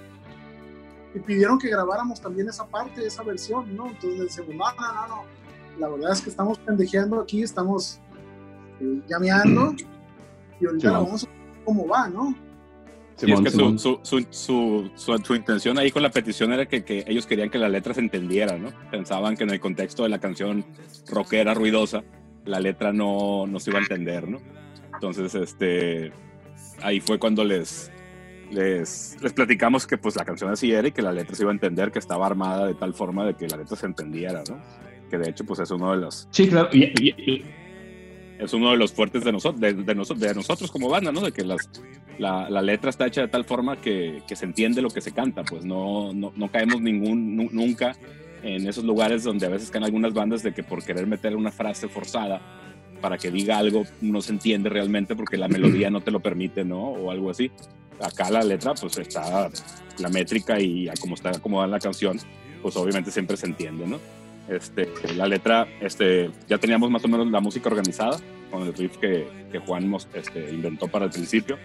[1.15, 3.89] y pidieron que grabáramos también esa parte, esa versión, ¿no?
[3.89, 5.23] Entonces decimos, no, no, no, no,
[5.79, 7.99] la verdad es que estamos pendejeando aquí, estamos
[8.81, 9.75] eh, llameando,
[10.61, 12.35] y ahorita vamos a ver cómo va, ¿no?
[13.20, 17.04] Sí, es que su, su, su, su, intención ahí con la petición era que, que,
[17.06, 18.70] ellos querían que la letra se entendiera, ¿no?
[18.90, 20.64] Pensaban que en el contexto de la canción
[21.06, 22.02] rockera, ruidosa,
[22.46, 24.40] la letra no, no se iba a entender, ¿no?
[24.94, 26.12] Entonces, este,
[26.83, 27.92] ahí fue cuando les,
[28.50, 31.50] les, les platicamos que pues la canción así era y que la letra se iba
[31.50, 34.59] a entender, que estaba armada de tal forma de que la letra se entendiera, ¿no?
[35.11, 36.26] Que de hecho pues es uno de los...
[36.30, 36.70] Sí, claro.
[38.40, 41.20] Es uno de los fuertes de, nosotros de, de, nosotros como banda, ¿no?
[41.20, 41.57] De que la,
[42.18, 45.44] la, letra está hecha de tal forma que, que, se entiende lo que se canta,
[45.44, 47.96] pues no, no, no caemos ningún, nunca
[48.42, 51.53] en esos lugares donde a veces caen algunas bandas de que por querer meter una
[51.53, 52.40] frase forzada
[53.03, 56.64] para que diga algo no se entiende realmente porque la melodía no te lo permite,
[56.64, 56.81] ¿no?
[56.81, 57.50] O algo así.
[58.00, 59.50] Acá la letra, pues está
[59.98, 62.18] la métrica y como está acomodada la canción,
[62.62, 63.98] pues obviamente siempre se entiende, ¿no?
[64.51, 68.19] Este, la letra, este, ya teníamos más o menos la música organizada
[68.51, 71.57] con el riff que, que Juan este, inventó para el principio.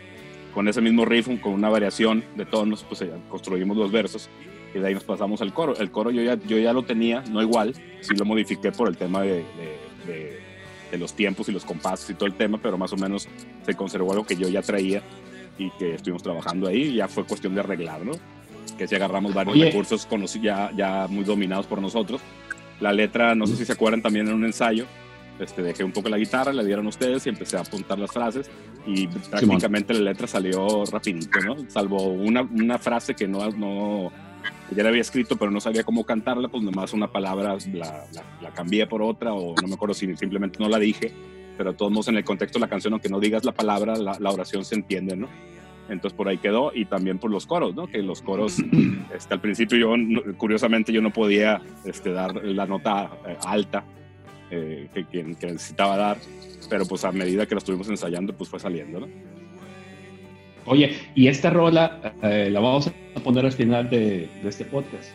[0.53, 4.29] Con ese mismo riff, con una variación de tonos, pues construimos los versos
[4.73, 5.75] y de ahí nos pasamos al coro.
[5.77, 8.97] El coro yo ya, yo ya lo tenía, no igual, sí lo modifiqué por el
[8.97, 9.43] tema de,
[10.05, 10.39] de,
[10.91, 13.27] de, los tiempos y los compases y todo el tema, pero más o menos
[13.65, 15.01] se conservó algo que yo ya traía
[15.57, 18.13] y que estuvimos trabajando ahí y ya fue cuestión de arreglar, ¿no?
[18.77, 20.07] Que si agarramos varios recursos
[20.41, 22.21] ya, ya muy dominados por nosotros
[22.79, 24.85] la letra, no sé si se acuerdan también en un ensayo,
[25.39, 28.49] este, dejé un poco la guitarra, la dieron ustedes y empecé a apuntar las frases
[28.85, 31.69] y prácticamente la letra salió rapidito, ¿no?
[31.69, 34.11] Salvo una, una frase que no, no,
[34.73, 38.05] ya la había escrito pero no sabía cómo cantarla, pues nomás una palabra la,
[38.41, 41.11] la, cambié por otra o no me acuerdo si simplemente no la dije,
[41.57, 44.17] pero todos modos en el contexto de la canción, aunque no digas la palabra, la,
[44.19, 45.27] la oración se entiende, ¿no?
[45.89, 47.87] Entonces por ahí quedó y también por los coros, ¿no?
[47.87, 48.57] Que los coros,
[49.15, 49.93] este, al principio yo,
[50.37, 53.83] curiosamente, yo no podía este, dar la nota eh, alta
[54.49, 56.17] eh, que, que, necesitaba dar,
[56.69, 59.07] pero pues a medida que lo estuvimos ensayando, pues fue saliendo, ¿no?
[60.67, 65.11] Oye, y esta rola eh, la vamos a poner al final de, de, este podcast.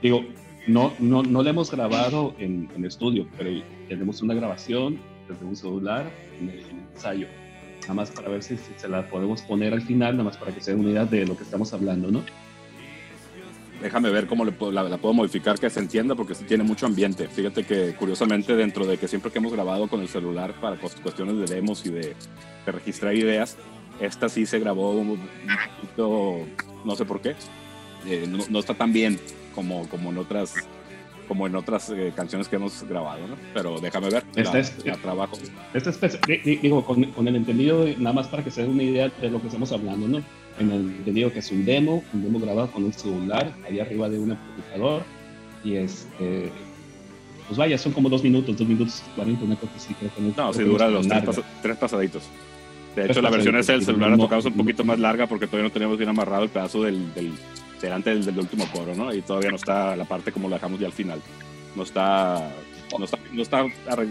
[0.00, 0.24] Digo,
[0.68, 3.50] no, no, no la hemos grabado en, en estudio, pero
[3.88, 6.08] tenemos una grabación desde un celular
[6.40, 7.26] en el ensayo
[7.84, 10.60] nada más para ver si, se la podemos poner al final, nada más para que
[10.60, 12.22] se den una idea de lo que estamos hablando, ¿no?
[13.80, 17.28] Déjame ver cómo le la, puedo modificar que se entienda porque sí tiene mucho ambiente.
[17.28, 21.36] Fíjate que curiosamente dentro de que siempre que hemos grabado con el celular para cuestiones
[21.36, 22.16] de demos y de,
[22.66, 23.58] registrar ideas,
[24.00, 25.18] esta sí se grabó un
[25.76, 26.46] poquito,
[26.84, 27.36] no sé por qué,
[28.06, 29.18] eh, no, no, está tan bien
[29.54, 30.54] como, como en otras
[31.26, 33.36] como en otras eh, canciones que hemos grabado, ¿no?
[33.52, 35.36] Pero déjame ver, este es, trabajo.
[35.72, 35.90] Esta
[36.44, 39.40] digo, con, con, el entendido, nada más para que se den una idea de lo
[39.40, 40.22] que estamos hablando, ¿no?
[40.58, 44.08] En el entendido que es un demo, un demo grabado con un celular, ahí arriba
[44.08, 45.02] de un amplificador,
[45.64, 46.50] y este,
[47.46, 49.94] pues vaya, son como dos minutos, dos minutos cuarenta, una cosa así.
[49.94, 51.06] Creo que no, no sí, dura los
[51.62, 52.22] tres, pasaditos.
[52.94, 55.46] De hecho, la versión es el celular no, tocado es un poquito más larga porque
[55.46, 57.32] todavía no teníamos bien amarrado el pedazo del, del
[57.80, 59.12] delante del, del, último coro, ¿no?
[59.12, 61.20] Y todavía no está la parte como la dejamos ya al final.
[61.74, 62.52] No está,
[62.98, 63.66] no está, no está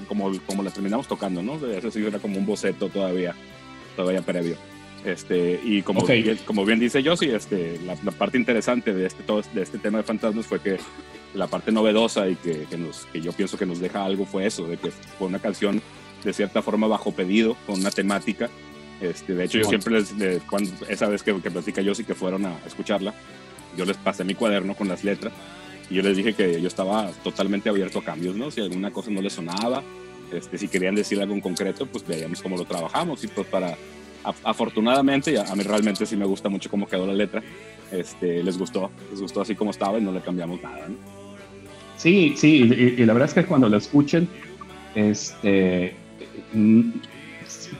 [0.07, 1.55] como, como la terminamos tocando, ¿no?
[1.67, 3.33] Eso sí era como un boceto todavía,
[3.95, 4.57] todavía previo.
[5.05, 6.39] Este, y como, okay.
[6.45, 9.97] como bien dice Josie, este, la, la, parte interesante de este, todo, de este tema
[9.97, 10.77] de fantasmas fue que
[11.33, 14.45] la parte novedosa y que, que, nos, que yo pienso que nos deja algo fue
[14.45, 15.81] eso, de que fue una canción
[16.23, 18.49] de cierta forma bajo pedido, con una temática.
[19.01, 22.15] Este, de hecho, yo siempre les, les, cuando, esa vez que, que platica Josie que
[22.15, 23.13] fueron a escucharla,
[23.77, 25.33] yo les pasé mi cuaderno con las letras
[25.89, 28.51] y yo les dije que yo estaba totalmente abierto a cambios, ¿no?
[28.51, 29.83] Si alguna cosa no les sonaba,
[30.31, 33.77] este, si querían decir algo en concreto, pues veíamos cómo lo trabajamos y pues para,
[34.43, 37.43] afortunadamente, a, mí realmente sí me gusta mucho cómo quedó la letra,
[37.91, 40.95] este, les gustó, les gustó así como estaba y no le cambiamos nada, ¿no?
[41.97, 42.63] Sí, sí,
[42.97, 44.27] y, la verdad es que cuando lo escuchen,
[44.95, 45.95] este,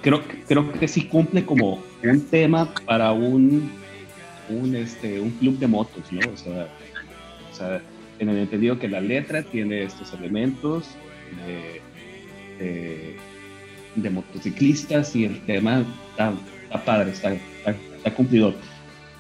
[0.02, 3.70] creo, creo que sí cumple como un tema para un
[4.50, 6.20] un, este, un club de motos, ¿no?
[6.32, 7.82] O sea,
[8.20, 10.88] en el entendido que la letra tiene estos elementos
[12.60, 13.16] de,
[13.96, 18.56] de, motociclistas y el tema está, está padre, está, está, cumplidor.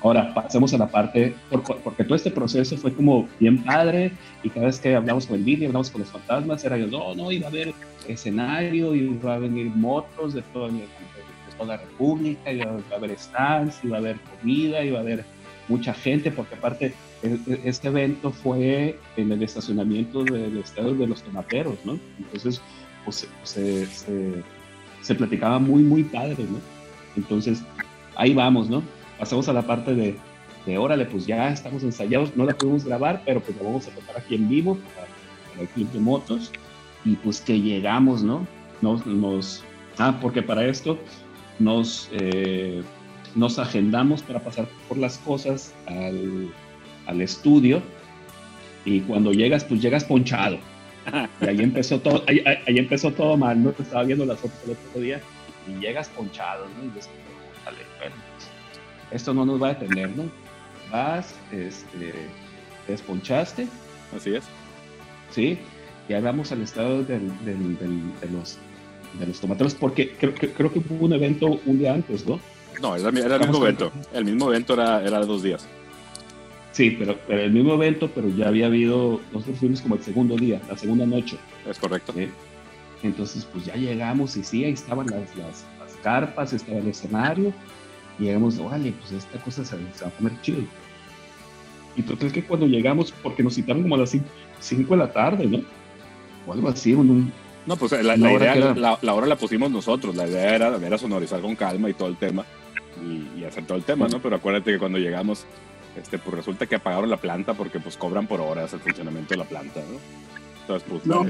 [0.04, 1.34] Ahora, pasemos a la parte,
[1.82, 4.12] porque todo este proceso fue como bien padre
[4.44, 7.16] y cada vez que hablamos con el vídeo, hablamos con los fantasmas, era yo, no,
[7.16, 7.74] no, iba a haber
[8.06, 10.70] escenario, iba a venir motos de, toda
[11.66, 15.24] la República, iba a haber stands, iba a haber comida, iba a haber
[15.70, 21.08] mucha gente, porque aparte e, e, este evento fue en el estacionamiento del estado de
[21.08, 21.98] los tomateros, ¿no?
[22.20, 22.62] Entonces,
[23.06, 24.44] pues, se, se,
[25.02, 26.60] se platicaba muy, muy padre, ¿no?
[27.16, 27.64] Entonces,
[28.18, 28.84] ahí vamos, ¿no?
[29.24, 30.18] Pasamos a la parte de,
[30.66, 33.92] de órale, pues ya estamos ensayados, no la pudimos grabar, pero pues la vamos a
[33.92, 36.52] tocar aquí en vivo para, el club de motos
[37.06, 38.46] y pues que llegamos, ¿no?
[38.82, 39.64] Nos, nos
[39.98, 41.00] ah, porque para esto
[41.58, 42.84] nos, eh,
[43.34, 46.52] nos agendamos para pasar por las cosas al,
[47.06, 47.82] al estudio
[48.84, 50.58] y cuando llegas, pues llegas ponchado.
[51.40, 53.70] Y ahí empezó todo, ahí, ahí empezó todo mal, ¿no?
[53.70, 55.22] Estaba viendo las fotos el otro día
[55.66, 56.84] y llegas ponchado, ¿no?
[56.84, 58.33] Y vale, bueno,
[59.14, 60.24] esto no nos va a detener, ¿no?
[60.92, 62.14] Vas, este,
[62.86, 63.68] te desponchaste.
[64.16, 64.44] Así es.
[65.32, 65.58] Sí,
[66.10, 68.58] y ahí vamos al estado de, los,
[69.20, 72.40] de los tomateros, porque creo, creo, que hubo un evento un día antes, ¿no?
[72.82, 73.92] No, era, el mismo evento.
[74.14, 75.68] El mismo evento era, era dos días.
[76.72, 80.36] Sí, pero, pero, el mismo evento, pero ya había habido, nosotros fuimos como el segundo
[80.36, 81.38] día, la segunda noche.
[81.70, 82.14] Es correcto.
[83.04, 87.54] Entonces, pues ya llegamos y sí, ahí estaban las, las, las carpas, estaba el escenario,
[88.20, 90.62] y llegamos, órale, pues esta cosa se, va a poner chido.
[91.96, 94.18] Y entonces que cuando llegamos, porque nos citaron como a las
[94.60, 95.62] 5 de la tarde, ¿no?
[96.48, 97.32] O algo así, un,
[97.66, 101.40] no, pues la, la, idea, la, hora la pusimos nosotros, la idea era, era sonorizar
[101.40, 102.46] con calma y todo el tema,
[103.02, 104.22] y, hacer todo el tema, ¿no?
[104.22, 105.46] Pero acuérdate que cuando llegamos,
[105.96, 109.38] este, pues resulta que apagaron la planta porque pues cobran por horas el funcionamiento de
[109.38, 110.00] la planta, ¿no?
[110.62, 111.26] Entonces, pues, no,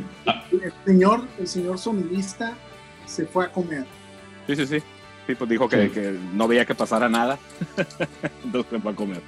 [0.52, 2.56] el señor, el señor sonidista
[3.06, 3.86] se fue a comer.
[4.48, 4.78] Sí, sí, sí.
[5.28, 7.40] Sí, pues dijo que, que, no veía que pasara nada.
[8.44, 9.22] Entonces se fue a comer.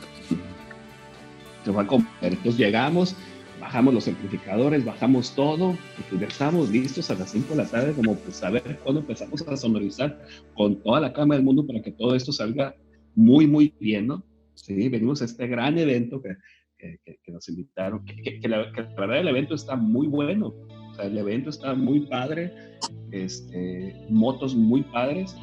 [1.64, 2.08] Se fue a comer.
[2.22, 3.16] Entonces llegamos,
[3.60, 5.78] bajamos los amplificadores, bajamos todo,
[6.12, 9.02] y ya estábamos listos a las 5 de la tarde, como pues a ver cuándo
[9.02, 10.22] empezamos a sonorizar
[10.54, 12.76] con toda la cama del mundo para que todo esto salga
[13.16, 14.24] muy, muy bien, ¿no?
[14.56, 16.36] Sí, venimos a este gran evento que,
[16.78, 18.16] que, nos invitaron, que,
[18.48, 20.54] la, que, la, verdad el evento está muy bueno,
[20.92, 22.54] o sea, el evento está muy padre,
[23.12, 25.36] este, motos muy padres,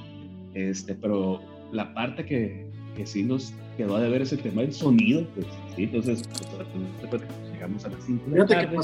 [0.54, 1.40] este, pero
[1.72, 5.84] la parte que, que sí nos quedó de ver ese tema del sonido, pues sí,
[5.84, 6.22] entonces
[7.10, 8.78] pues, llegamos a las 5 de la tarde,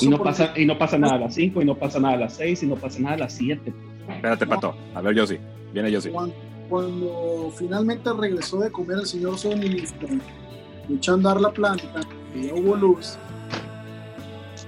[0.00, 2.18] y no, pasa, y no pasa nada a las 5, y no pasa nada a
[2.18, 3.72] las 6, y no pasa nada a las 7.
[4.08, 5.38] Espérate, Pato, a ver, yo sí,
[5.72, 6.10] viene yo sí.
[6.68, 10.08] Cuando, finalmente regresó de comer el señor suministro,
[10.90, 12.00] echando a dar la planta,
[12.34, 13.18] y ya hubo luz,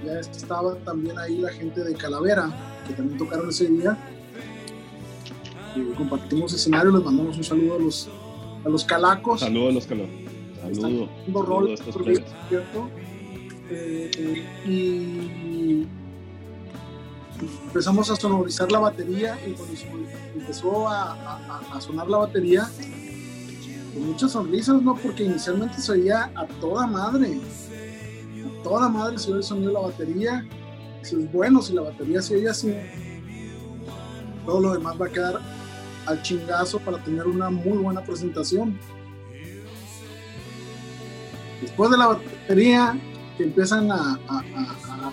[0.05, 2.49] ya estaba también ahí la gente de Calavera,
[2.87, 3.97] que también tocaron ese día,
[5.95, 8.09] compartimos escenario, les mandamos un saludo a los,
[8.65, 9.41] a los calacos.
[9.41, 10.27] Saludos a los calacos.
[10.61, 11.09] Saludos.
[11.79, 12.89] Saludo ¿cierto?
[13.69, 15.87] Eh, y
[17.67, 22.69] empezamos a sonorizar la batería y cuando empezó a, a, sonar la batería,
[23.93, 24.95] con muchas sonrisas, ¿no?
[24.95, 27.39] Porque inicialmente se oía a toda madre.
[28.45, 30.47] A toda madre se oía el sonido de la batería.
[31.01, 32.73] Si es bueno, si la batería se oye así,
[34.45, 35.56] todo lo demás va a quedar
[36.07, 38.77] al chingazo para tener una muy buena presentación.
[41.61, 42.97] Después de la batería,
[43.37, 44.19] que empiezan a,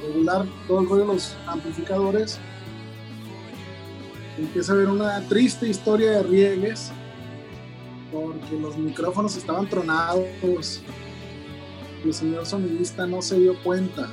[0.03, 2.39] regular todo el rollo de los amplificadores,
[4.39, 6.91] empieza a haber una triste historia de riegues,
[8.13, 10.83] porque los micrófonos estaban tronados.
[12.05, 14.09] Y el señor sonidista no se dio cuenta.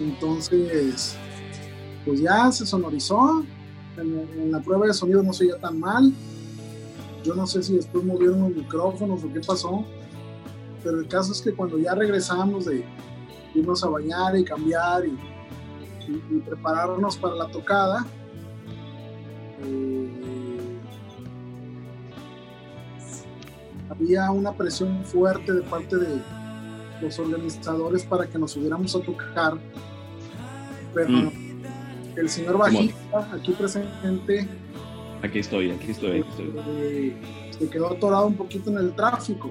[0.00, 1.16] Entonces,
[2.04, 3.44] pues ya se sonorizó,
[3.98, 6.12] en, la prueba de sonido no se oía tan mal.
[7.24, 9.84] Yo no sé si después movieron los micrófonos o qué pasó,
[10.82, 12.84] pero el caso es que cuando ya regresamos de
[13.54, 15.16] irnos a bañar y cambiar y,
[16.46, 18.06] prepararnos para la tocada,
[19.64, 20.78] eh,
[23.90, 26.22] había una presión fuerte de parte de
[27.02, 29.58] los organizadores para que nos subiéramos a tocar,
[30.94, 31.45] pero mm
[32.16, 34.48] el señor bajista, aquí presente.
[35.22, 36.52] Aquí estoy, aquí estoy, aquí estoy.
[36.78, 37.16] Eh,
[37.58, 39.50] se quedó atorado un poquito en el tráfico.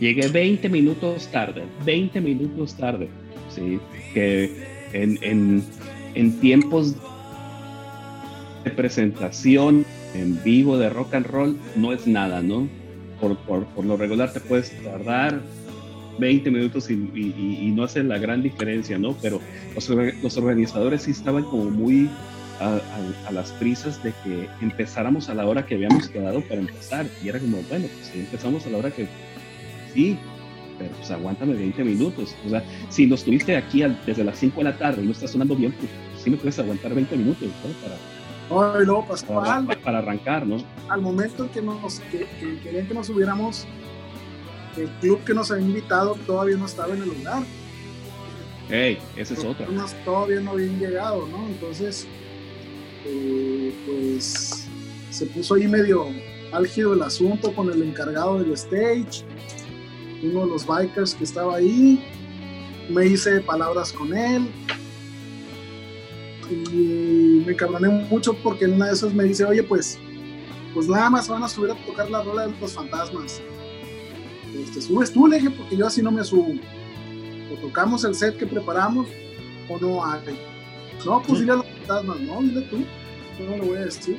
[0.00, 3.08] Llegué 20 minutos tarde, 20 minutos tarde.
[3.50, 3.78] Sí,
[4.12, 5.64] que en, en,
[6.14, 6.94] en tiempos
[8.64, 12.68] de presentación en vivo de rock and roll no es nada, ¿no?
[13.20, 15.40] Por, por, por lo regular te puedes tardar
[16.18, 19.14] 20 minutos y, no hace la gran diferencia, ¿no?
[19.20, 19.40] Pero
[19.74, 19.88] los,
[20.22, 22.08] los, organizadores sí estaban como muy,
[22.60, 27.06] a, las prisas de que empezáramos a la hora que habíamos quedado para empezar.
[27.22, 29.08] Y era como, bueno, pues si empezamos a la hora que
[29.92, 30.18] sí,
[30.78, 32.34] pero pues aguántame 20 minutos.
[32.46, 35.26] O sea, si nos tuviste aquí desde las 5 de la tarde y no está
[35.26, 35.90] sonando bien, pues
[36.22, 37.48] sí me puedes aguantar 20 minutos
[37.82, 37.96] para,
[38.50, 40.56] Ay, no, para, para, arrancar, ¿no?
[40.88, 42.26] Al momento en que, nos, que,
[42.62, 43.66] querían que nos hubiéramos,
[44.76, 47.42] el club que nos había invitado todavía no estaba en el lugar.
[48.68, 49.66] Hey, esa es otra.
[50.04, 51.46] Todavía no habían llegado, ¿no?
[51.46, 52.06] Entonces,
[53.04, 54.66] eh, pues
[55.10, 56.08] se puso ahí medio
[56.52, 59.24] álgido el asunto con el encargado del stage
[60.24, 62.02] uno de los bikers que estaba ahí,
[62.88, 64.50] me hice palabras con él
[66.50, 69.98] y me cabroné mucho porque en una de esas me dice, oye, pues,
[70.72, 73.40] pues nada más van a subir a tocar la rola de los fantasmas.
[74.62, 76.54] Este, subes tú, le dije, porque yo así no me subo.
[77.52, 79.08] O tocamos el set que preparamos
[79.68, 80.20] o no hay.
[81.04, 82.78] No, pues dile a los fantasmas, no, dile tú.
[83.38, 84.16] Yo no lo voy a decir.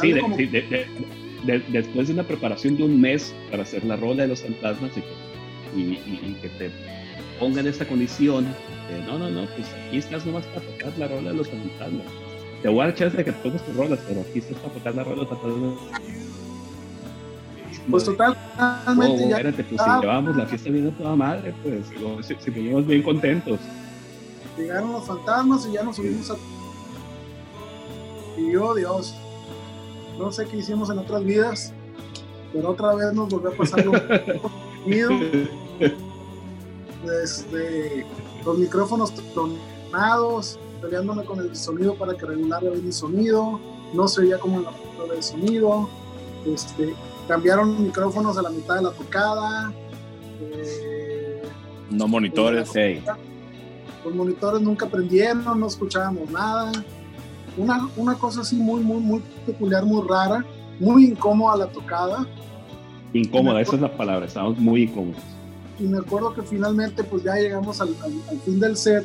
[0.00, 4.42] Sí, de, después de una preparación de un mes para hacer la rola de los
[4.42, 4.92] fantasmas
[5.76, 5.96] y
[6.40, 6.70] que, te
[7.38, 8.44] pongan esa condición
[8.88, 12.06] de, no, no, no, pues aquí estás nomás para tocar la rola de los fantasmas.
[12.62, 14.94] Te voy a dar chance de que toques tus rolas, pero aquí estás para tocar
[14.94, 16.23] la rola de los fantasmas.
[17.90, 18.36] Pues total,
[18.96, 22.50] no, ya espérate, pues si llevamos la fiesta bien a toda madre, pues si, si
[22.50, 23.60] bien contentos.
[24.56, 26.36] Llegaron los fantasmas y ya nos subimos a...
[28.38, 29.14] Y yo, Dios,
[30.18, 31.72] no sé qué hicimos en otras vidas,
[32.52, 33.92] pero otra vez nos volvió a pasar lo
[34.86, 35.20] mismo.
[37.22, 38.06] Este,
[38.44, 43.60] los micrófonos tronados, peleándome con el sonido para que regulara bien el sonido,
[43.92, 45.88] no se veía como en la del sonido,
[46.46, 46.94] este,
[47.26, 49.72] cambiaron micrófonos a la mitad de la tocada.
[50.40, 51.42] Eh,
[51.90, 52.72] no monitores.
[54.04, 56.72] Los monitores nunca prendieron, no escuchábamos nada
[57.56, 60.44] una, una cosa así muy, muy, muy peculiar, muy rara,
[60.80, 62.26] muy incómoda la tocada.
[63.12, 65.22] Incómoda, esa es la palabra, estamos muy incómodos.
[65.78, 69.04] Y me acuerdo que finalmente pues ya llegamos al, al, fin del set,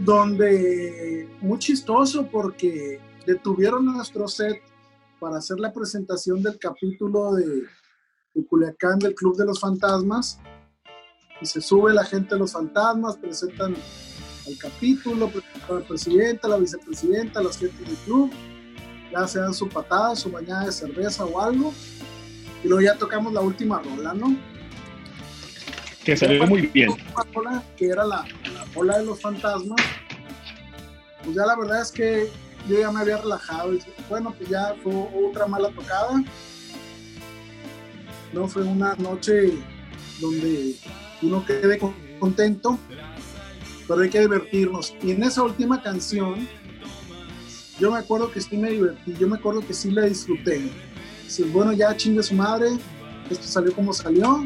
[0.00, 4.60] donde muy chistoso porque detuvieron nuestro set
[5.22, 7.46] para hacer la presentación del capítulo de,
[8.34, 10.40] de Culiacán del Club de los Fantasmas.
[11.40, 13.76] Y se sube la gente de los fantasmas, presentan
[14.48, 15.30] al capítulo,
[15.68, 18.32] a la presidenta, la vicepresidenta, las gente del club,
[19.12, 21.72] ya se dan su patada, su bañada de cerveza o algo,
[22.64, 24.36] y luego ya tocamos la última rola, ¿no?
[26.04, 26.90] Que salió muy bien.
[27.76, 29.80] que era la, la ola de los fantasmas,
[31.22, 32.28] pues ya la verdad es que
[32.68, 34.92] yo ya me había relajado y bueno, pues ya fue
[35.28, 36.22] otra mala tocada.
[38.32, 39.52] No fue una noche
[40.20, 40.76] donde
[41.20, 41.78] uno quede
[42.18, 42.78] contento,
[43.86, 44.94] pero hay que divertirnos.
[45.02, 46.48] Y en esa última canción,
[47.78, 50.70] yo me acuerdo que sí me divertí, yo me acuerdo que sí la disfruté.
[51.26, 52.68] Si bueno, ya chingue su madre,
[53.28, 54.44] esto salió como salió,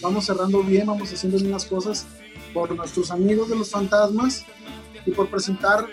[0.00, 2.06] vamos cerrando bien, vamos haciendo bien las cosas
[2.52, 4.44] por nuestros amigos de los fantasmas
[5.06, 5.86] y por presentar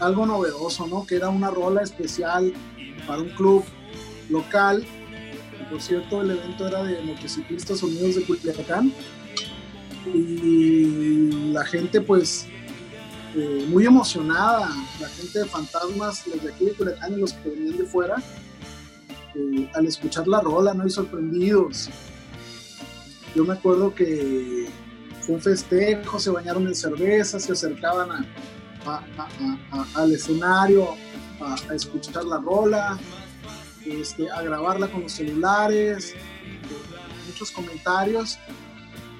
[0.00, 1.06] algo novedoso, ¿no?
[1.06, 2.52] Que era una rola especial
[3.06, 3.64] para un club
[4.28, 4.84] local.
[5.70, 8.92] Por cierto, el evento era de motociclistas unidos de Culiacán
[10.06, 12.46] y la gente pues
[13.36, 14.68] eh, muy emocionada,
[15.00, 18.16] la gente de Fantasmas, los de aquí de Culiacán y los que venían de fuera,
[19.36, 20.86] eh, al escuchar la rola, ¿no?
[20.86, 21.88] Y sorprendidos.
[23.36, 24.66] Yo me acuerdo que
[25.20, 28.26] fue un festejo, se bañaron en cerveza, se acercaban
[29.94, 30.94] al escenario
[31.40, 32.98] a, escuchar la rola,
[33.84, 36.14] este, a grabarla con los celulares,
[37.26, 38.38] muchos comentarios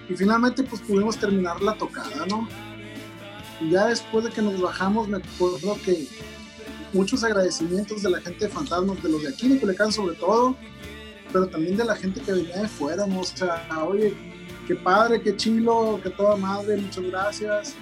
[0.09, 2.49] y finalmente pues pudimos terminar la tocada, ¿no?
[3.61, 6.07] Y ya después de que nos bajamos me acuerdo que
[6.93, 10.57] muchos agradecimientos de la gente de Fantasmas, de los de aquí de Culiacán sobre todo,
[11.33, 13.21] pero también de la gente que venía de fuera, ¿no?
[13.21, 14.15] O sea, oye,
[14.67, 17.77] qué padre, qué chilo, qué toda madre, muchas gracias.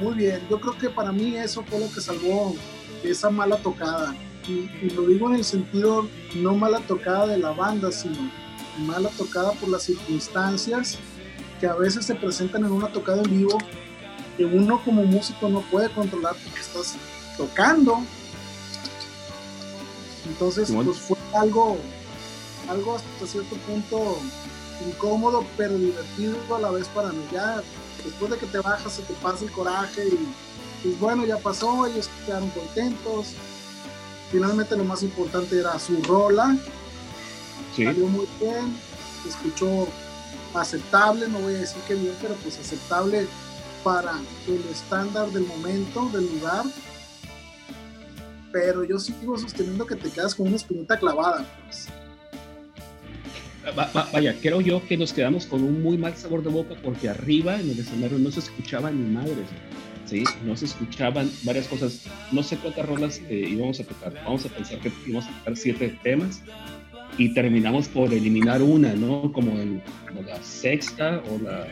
[0.00, 2.54] Muy bien, yo creo que para mí eso fue lo que salvó
[3.02, 4.14] esa mala tocada.
[4.46, 8.30] Y, y lo digo en el sentido no mala tocada de la banda, sino
[8.86, 10.98] mala tocada por las circunstancias
[11.60, 13.58] que a veces se presentan en una tocada en vivo
[14.36, 16.94] que uno como músico no puede controlar porque estás
[17.36, 17.98] tocando.
[20.28, 21.76] Entonces, pues fue algo,
[22.68, 24.18] algo hasta cierto punto
[24.86, 27.22] incómodo, pero divertido a la vez para mí.
[27.32, 27.62] Ya
[28.04, 30.18] después de que te bajas, se te pasa el coraje y
[30.82, 33.34] pues bueno, ya pasó, ellos quedaron contentos.
[34.30, 36.56] Finalmente lo más importante era su rola.
[37.74, 38.76] Salió muy bien,
[39.28, 39.86] escuchó
[40.54, 43.26] aceptable, no voy a decir que bien, pero pues aceptable
[43.84, 46.64] para el estándar del momento, del lugar.
[48.50, 51.46] pero yo sigo sosteniendo que te quedas con una espinita clavada.
[51.66, 51.86] Pues.
[53.74, 57.60] Vaya, creo yo que nos quedamos con un muy mal sabor de boca porque arriba
[57.60, 59.46] en el escenario no se escuchaba ni madres.
[60.06, 60.24] ¿sí?
[60.44, 62.06] No se escuchaban varias cosas.
[62.32, 64.14] No sé cuántas rolas eh, íbamos a tocar.
[64.24, 66.42] Vamos a pensar que íbamos a tocar siete temas
[67.18, 69.32] y terminamos por eliminar una, ¿no?
[69.32, 69.82] Como, en,
[70.26, 71.66] la sexta o la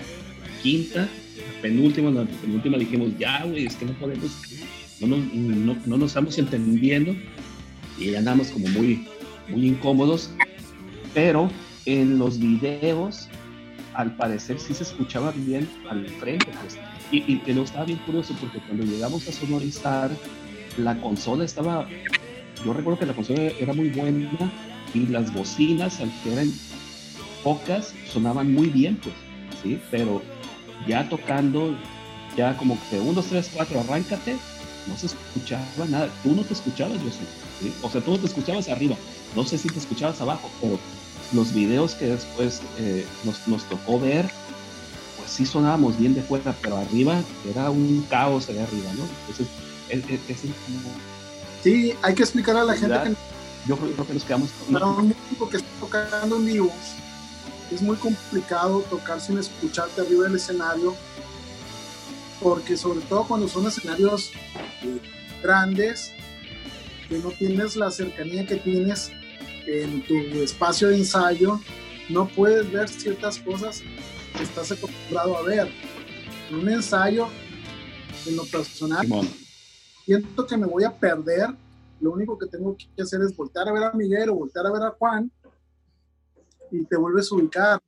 [0.62, 4.30] quinta, la penúltima, la penúltima dijimos, ya, güey, es que no podemos,
[5.00, 7.14] no, no, no, nos estamos entendiendo
[7.98, 9.06] y andamos como muy,
[9.48, 10.30] muy incómodos,
[11.12, 11.50] pero
[11.86, 13.28] en los videos
[13.94, 16.76] al parecer sí se escuchaba bien al frente, pues.
[17.10, 20.10] Y, y, y estaba bien curioso porque cuando llegamos a sonorizar,
[20.76, 21.88] la consola estaba,
[22.64, 24.28] yo recuerdo que la consola era muy buena
[24.92, 26.52] y las bocinas, aunque eran
[27.42, 29.14] pocas, sonaban muy bien, pues,
[29.62, 29.80] ¿sí?
[29.90, 30.20] Pero
[30.86, 31.74] ya tocando,
[32.36, 34.36] ya como que 1, 2, 3, 4, arráncate,
[34.86, 36.10] no se escuchaba nada.
[36.22, 37.72] Tú no te escuchabas, yo ¿sí?
[37.82, 38.96] O sea, tú no te escuchabas arriba,
[39.34, 40.78] no sé si te escuchabas abajo, pero
[41.32, 44.30] los videos que después eh, nos, nos, tocó ver,
[45.16, 47.20] pues sí sonábamos bien de fuera, pero arriba
[47.50, 49.04] era un caos allá arriba, ¿no?
[49.20, 49.46] Entonces,
[49.88, 50.50] es, es, es
[51.62, 53.16] Sí, hay que explicar a la gente que
[53.66, 54.72] yo creo que nos quedamos con...
[54.72, 56.72] Para un músico que está tocando en vivo,
[57.72, 60.94] es muy complicado tocar sin escucharte arriba del escenario,
[62.40, 64.30] porque sobre todo cuando son escenarios
[64.82, 65.00] eh,
[65.42, 66.12] grandes,
[67.08, 69.10] que no tienes la cercanía que tienes
[69.66, 71.60] en tu espacio de ensayo,
[72.08, 73.82] no puedes ver ciertas cosas
[74.36, 75.68] que estás acostumbrado a ver.
[76.50, 77.28] En un ensayo,
[78.26, 79.06] en lo personal,
[80.04, 81.50] siento que me voy a perder
[82.00, 84.72] lo único que tengo que hacer es voltear a ver a Miguel o voltear a
[84.72, 85.30] ver a Juan
[86.70, 87.82] y te vuelves a ubicar.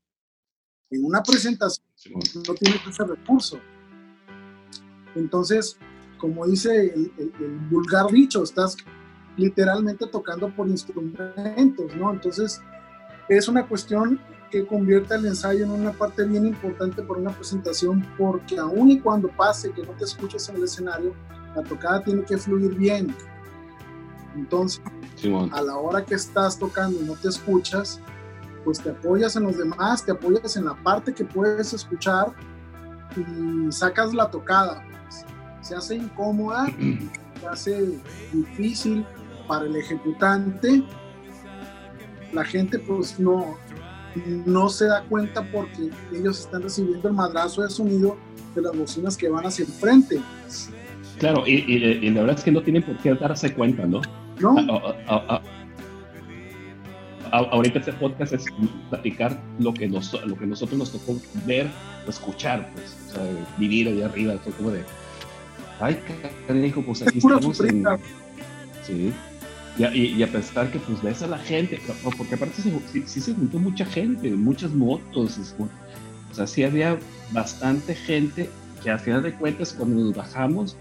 [0.90, 1.86] En una presentación
[2.46, 3.60] no tienes ese recurso.
[5.14, 5.76] Entonces,
[6.18, 8.76] como dice el, vulgar dicho, estás
[9.38, 12.12] literalmente tocando por instrumentos, ¿no?
[12.12, 12.60] Entonces,
[13.28, 14.20] es una cuestión
[14.50, 19.00] que convierte el ensayo en una parte bien importante para una presentación, porque aun y
[19.00, 21.14] cuando pase que no te escuches en el escenario,
[21.54, 23.14] la tocada tiene que fluir bien.
[24.34, 24.82] Entonces,
[25.52, 28.00] a la hora que estás tocando y no te escuchas,
[28.64, 32.32] pues te apoyas en los demás, te apoyas en la parte que puedes escuchar
[33.16, 34.82] y sacas la tocada.
[35.02, 35.24] Pues.
[35.60, 36.66] Se hace incómoda,
[37.40, 38.00] se hace
[38.32, 39.06] difícil
[39.48, 40.82] para el ejecutante.
[42.32, 43.56] La gente pues no,
[44.46, 48.16] no se da cuenta porque ellos están recibiendo el madrazo de sonido
[48.54, 50.20] de las bocinas que van hacia el frente.
[51.18, 54.00] Claro, y, la verdad es que no tienen por qué darse cuenta, ¿no?
[54.40, 54.56] No.
[57.32, 58.44] ahorita este podcast es
[58.88, 61.68] platicar lo que, nos, lo que nosotros nos tocó ver
[62.06, 64.84] o escuchar, pues, o sea, vivir allá arriba, fue como de,
[65.80, 65.98] ay,
[66.48, 67.84] dijo, pues aquí estamos en...
[68.84, 69.12] Sí,
[69.78, 71.80] y, a pesar que pues ves a la gente,
[72.16, 72.72] porque aparte sí,
[73.06, 75.38] sí, se juntó mucha gente, muchas motos,
[76.30, 76.98] o sea, sí había
[77.32, 78.50] bastante gente
[78.82, 80.76] que a final de cuentas cuando nos bajamos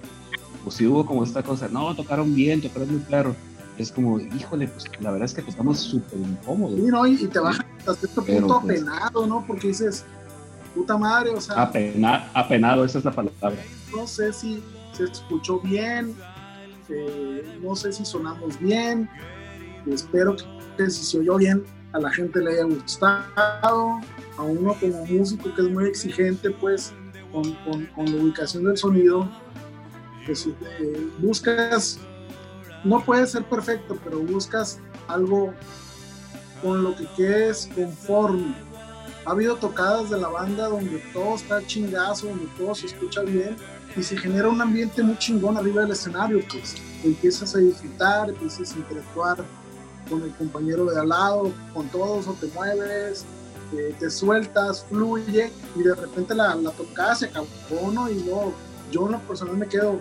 [0.68, 3.34] pues sí hubo como esta cosa, no, tocaron bien, tocaron muy claro.
[3.78, 6.76] Es como, híjole, pues la verdad es que tocamos súper incómodo.
[6.76, 7.08] Sí, ¿no?
[7.08, 9.46] Y, te bajas hasta cierto punto pues, apenado, ¿no?
[9.48, 10.04] Porque dices,
[10.76, 11.72] puta madre, o sea.
[12.34, 13.64] apenado, esa es la palabra.
[13.96, 16.16] No sé si se escuchó bien,
[17.62, 19.10] no sé si sonamos bien,
[19.86, 20.36] espero
[20.78, 21.64] que si se oyó bien
[21.94, 24.02] a la gente le haya gustado,
[24.38, 26.94] a uno como músico que es muy exigente, pues
[27.32, 29.30] con, con, con la ubicación del sonido,
[30.36, 32.00] si eh, buscas,
[32.84, 35.54] no puede ser perfecto, pero buscas algo
[36.62, 38.56] con lo que quedes conforme.
[39.26, 43.58] Ha habido tocadas de la banda donde todo está chingazo, donde todo se escucha bien
[43.96, 48.74] y se genera un ambiente muy chingón arriba del escenario, pues empiezas a disfrutar, empiezas
[48.74, 49.38] a interactuar
[50.10, 53.26] con el compañero de al lado, con todos, o te mueves,
[53.74, 58.10] eh, te sueltas, fluye y de repente la, la tocada se acabó, ¿no?
[58.10, 58.54] Y luego
[58.92, 60.00] yo en lo personal me quedo,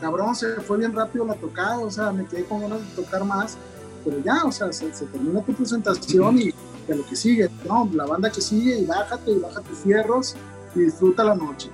[0.00, 3.24] cabrón, se fue bien rápido la tocada, o sea, me quedé con ganas de tocar
[3.24, 3.58] más,
[4.04, 6.54] pero ya, o sea, se, termina tu presentación y
[6.86, 7.88] de lo que sigue, ¿no?
[7.92, 10.36] La banda que sigue y bájate y baja tus fierros
[10.74, 11.70] y disfruta la noche.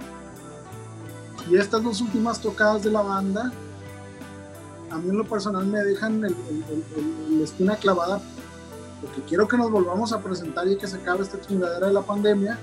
[1.48, 3.52] Y estas dos últimas tocadas de la banda,
[4.90, 6.36] a mí en lo personal me dejan el,
[7.38, 8.20] la espina clavada
[9.00, 12.02] porque quiero que nos volvamos a presentar y que se acabe esta chingadera de la
[12.02, 12.58] pandemia,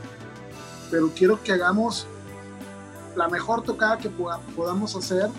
[0.92, 2.06] pero quiero que hagamos
[3.16, 5.30] la mejor tocada que podamos hacer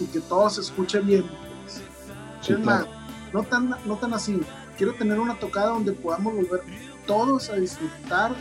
[0.00, 1.24] y que todo se escuche bien.
[2.42, 2.66] Pues.
[3.32, 4.40] no tan, no tan así.
[4.76, 6.62] Quiero tener una tocada donde podamos volver
[7.06, 8.34] todos a disfrutar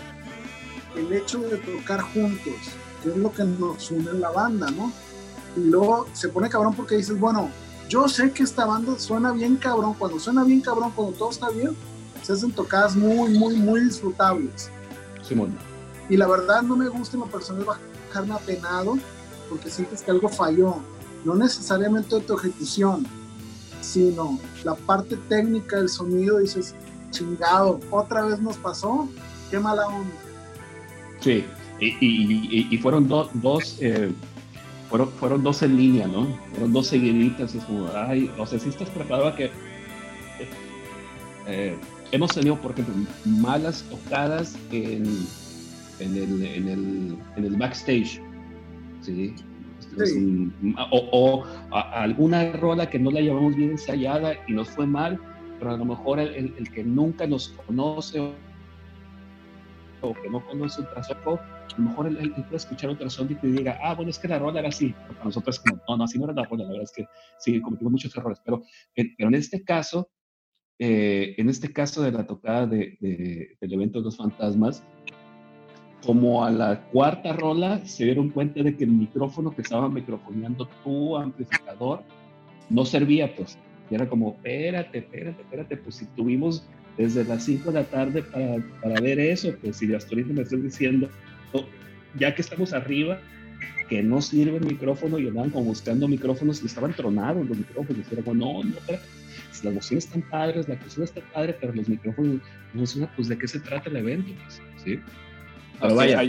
[0.95, 2.55] el hecho de tocar juntos,
[3.01, 4.91] que es lo que nos une en la banda, ¿no?
[5.55, 7.49] Y luego se pone cabrón porque dices, bueno,
[7.89, 11.49] yo sé que esta banda suena bien cabrón, cuando suena bien cabrón, cuando todo está
[11.49, 11.75] bien,
[12.21, 14.69] se hacen tocadas muy, muy, muy disfrutables.
[15.27, 15.57] Simón.
[16.09, 18.97] Y la verdad no me gusta en lo personal bajarme apenado
[19.49, 20.75] porque sientes que algo falló,
[21.25, 23.05] no necesariamente de tu ejecución,
[23.81, 26.75] sino la parte técnica del sonido, dices,
[27.11, 29.07] chingado, otra vez nos pasó,
[29.49, 30.15] qué mala onda.
[31.19, 31.45] Sí,
[31.79, 34.11] y, fueron dos, eh,
[34.89, 36.27] fueron, fueron dos en línea, ¿no?
[36.51, 39.45] Fueron dos seguiditas, es como, ay, o sea, si estás preparado a que...
[39.45, 39.49] Eh,
[41.47, 41.77] eh,
[42.11, 45.05] hemos tenido, por ejemplo, malas tocadas en,
[45.99, 48.21] en, el, en, el, en el backstage,
[49.01, 49.35] ¿sí?
[50.91, 55.19] o, alguna rola que no la llevamos bien ensayada y nos fue mal,
[55.57, 58.19] pero a lo mejor el, el, que nunca nos conoce
[60.01, 61.39] o que no conoce un trasoco,
[61.73, 64.27] a lo mejor él, puede escuchar otra sonda y te diga, ah, bueno, es que
[64.27, 64.93] la rola era así.
[65.07, 67.07] para nosotros, como, no, no, así no era la rola, la verdad es que
[67.39, 68.39] sí, cometimos muchos errores.
[68.43, 68.63] Pero,
[68.95, 70.09] eh, pero en este caso,
[70.79, 72.97] eh, en este caso de la tocada de,
[73.59, 74.83] del evento de los fantasmas,
[76.05, 80.67] como a la cuarta rola se dieron cuenta de que el micrófono que estaba microfoneando
[80.83, 82.03] tu amplificador
[82.69, 83.57] no servía, pues.
[83.89, 86.65] Y era como, espérate, espérate, espérate, pues si tuvimos
[86.97, 90.41] desde las 5 de la tarde para, para, ver eso, pues si hasta ahorita me
[90.41, 91.09] estás diciendo,
[92.15, 93.19] ya que estamos arriba,
[93.87, 98.05] que no sirve el micrófono y andaban como buscando micrófonos y estaban tronados los micrófonos.
[98.09, 98.75] Y era como, no, no,
[99.51, 102.41] si las bocinas están padres, la cuestión está padre, pero los micrófonos no
[102.73, 104.99] funcionan, pues de qué se trata el evento, pues, ¿sí?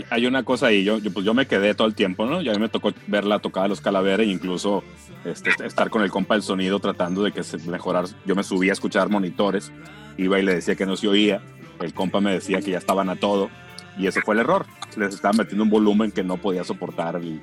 [0.09, 2.41] Hay, una cosa ahí, yo, yo, pues yo me quedé todo el tiempo, ¿no?
[2.41, 4.81] Y a mí me tocó ver la tocada de los calaveras e incluso
[5.25, 8.05] este, estar con el compa del sonido tratando de que se mejorar.
[8.25, 9.71] Yo me subía a escuchar monitores,
[10.17, 11.41] iba y le decía que no se oía,
[11.81, 13.49] el compa me decía que ya estaban a todo
[13.97, 14.65] y ese fue el error.
[14.97, 17.41] Les estaba metiendo un volumen que no podía soportar el,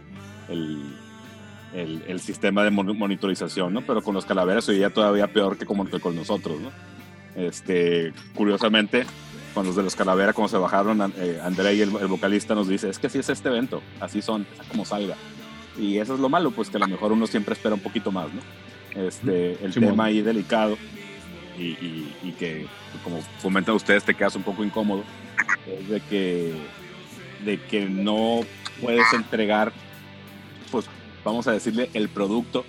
[0.49, 3.83] el, el, sistema de monitorización, ¿no?
[3.83, 6.71] Pero con los calaveras se oía todavía peor que, como, que con nosotros, ¿no?
[7.35, 9.05] Este, curiosamente,
[9.55, 12.89] con los de los Calavera, como se bajaron, eh, André y el, vocalista nos dice,
[12.89, 15.17] es que así es este evento, así son, como salga.
[15.79, 18.11] Y eso es lo malo, pues que a lo mejor uno siempre espera un poquito
[18.11, 18.41] más, ¿no?
[19.01, 20.77] Este, el tema ahí delicado
[21.59, 22.67] y, y, que,
[23.03, 25.03] como comentan ustedes, te quedas un poco incómodo,
[25.67, 26.55] es de que,
[27.45, 28.41] de que no
[28.81, 29.73] puedes entregar,
[30.71, 30.87] pues
[31.25, 32.65] vamos a decirle, el producto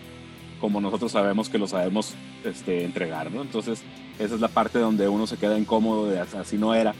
[0.60, 3.42] como nosotros sabemos que lo sabemos este, entregar, ¿no?
[3.42, 3.82] Entonces,
[4.20, 6.94] esa es la parte donde uno se queda incómodo de así no era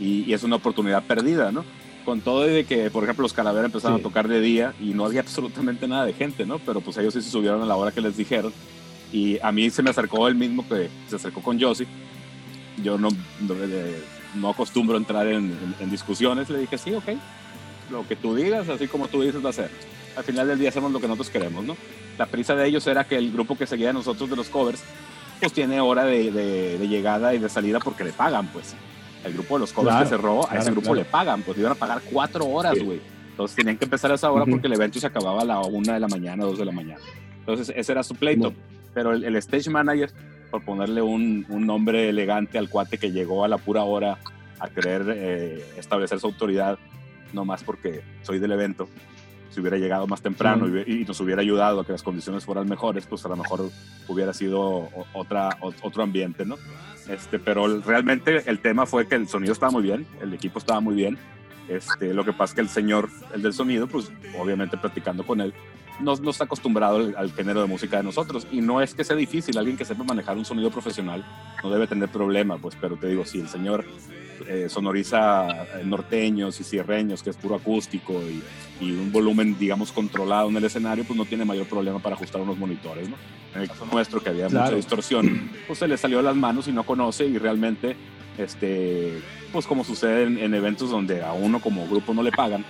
[0.00, 1.64] y, es una oportunidad perdida, ¿no?
[2.04, 5.04] Con todo de que, por ejemplo, los calaveras empezaron a tocar de día y no
[5.04, 6.58] había absolutamente nada de gente, ¿no?
[6.58, 8.52] Pero pues ellos sí se subieron a la hora que les dijeron
[9.14, 11.86] y a mí se me acercó el mismo que se acercó con Josie.
[12.82, 13.10] Yo no,
[14.34, 15.56] no, acostumbro a entrar en,
[15.88, 17.10] discusiones, le dije, sí, ok,
[17.92, 19.70] lo que tú digas, así como tú dices, va a ser.
[20.16, 21.76] Al final del día hacemos lo que nosotros queremos, ¿no?
[22.18, 24.82] La prisa de ellos era que el grupo que seguía a nosotros de los covers
[25.38, 28.74] pues tiene hora de, de, llegada y de salida porque le pagan, pues.
[29.24, 31.76] El grupo de los covers que cerró, a ese grupo le pagan, pues iban a
[31.76, 33.00] pagar cuatro horas, güey.
[33.30, 35.94] Entonces tenían que empezar a esa hora porque el evento se acababa a la una
[35.94, 37.00] de la mañana, dos de la mañana.
[37.38, 38.52] Entonces ese era su pleito.
[38.94, 40.10] Pero el, stage manager,
[40.50, 44.18] por ponerle un, un, nombre elegante al cuate que llegó a la pura hora
[44.60, 46.78] a querer eh, establecer su autoridad,
[47.32, 48.88] no más porque soy del evento,
[49.54, 53.06] si hubiera llegado más temprano y, nos hubiera ayudado a que las condiciones fueran mejores,
[53.06, 53.70] pues a lo mejor
[54.08, 56.56] hubiera sido otra, otro ambiente, ¿no?
[57.08, 60.80] Este, pero realmente el tema fue que el sonido estaba muy bien, el equipo estaba
[60.80, 61.18] muy bien.
[61.68, 65.40] Este, lo que pasa es que el señor, el del sonido, pues obviamente platicando con
[65.40, 65.54] él,
[66.00, 68.46] no, no está acostumbrado al, al, género de música de nosotros.
[68.50, 71.24] Y no es que sea difícil, alguien que sepa manejar un sonido profesional
[71.62, 73.84] no debe tener problema, pues, pero te digo, si el señor
[74.46, 78.42] eh, sonoriza eh, norteños y cierreños, que es puro acústico y,
[78.82, 82.58] un volumen, digamos, controlado en el escenario, pues no tiene mayor problema para ajustar unos
[82.58, 83.16] monitores, ¿no?
[83.54, 86.68] En el caso nuestro, que había mucha distorsión, pues se le salió de las manos
[86.68, 87.96] y no conoce y realmente,
[88.36, 89.22] este,
[89.52, 92.64] pues como sucede en, eventos donde a uno como grupo no le pagan,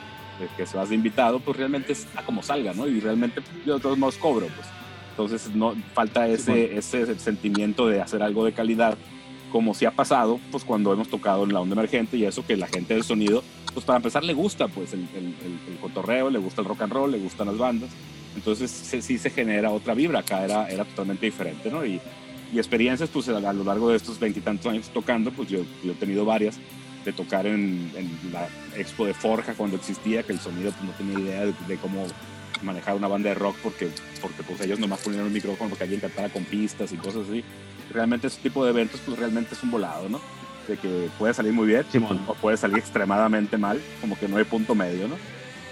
[0.56, 2.86] que se vas de invitado, pues realmente es a como salga, ¿no?
[2.86, 4.66] Y realmente yo de todos modos cobro, pues.
[5.10, 8.98] Entonces no falta ese, ese sentimiento de hacer algo de calidad
[9.52, 12.56] como si ha pasado, pues cuando hemos tocado en la onda emergente y eso que
[12.56, 15.26] la gente del sonido, pues para empezar le gusta, pues el, el,
[15.68, 17.90] el, cotorreo, le gusta el rock and roll, le gustan las bandas,
[18.34, 21.86] entonces sí, se genera otra vibra, acá era, era totalmente diferente, ¿no?
[21.86, 22.00] Y,
[22.52, 25.94] y experiencias, pues a, lo largo de estos veintitantos años tocando, pues yo, yo, he
[25.94, 26.58] tenido varias,
[27.04, 30.92] de tocar en, en, la expo de Forja cuando existía, que el sonido pues, no
[30.92, 32.06] tenía idea de, cómo
[32.62, 33.90] manejar una banda de rock porque,
[34.22, 37.44] porque pues ellos nomás ponían el micrófono porque alguien cantara con pistas y cosas así
[37.90, 40.20] realmente ese tipo de eventos, pues realmente es un volado, ¿no?
[40.68, 41.84] De que puede salir muy bien
[42.26, 45.16] o puede salir extremadamente mal, como que no hay punto medio, ¿no?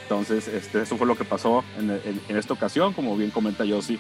[0.03, 3.99] Entonces, este, eso fue lo que pasó en, en, esta ocasión, como bien comenta Yossi,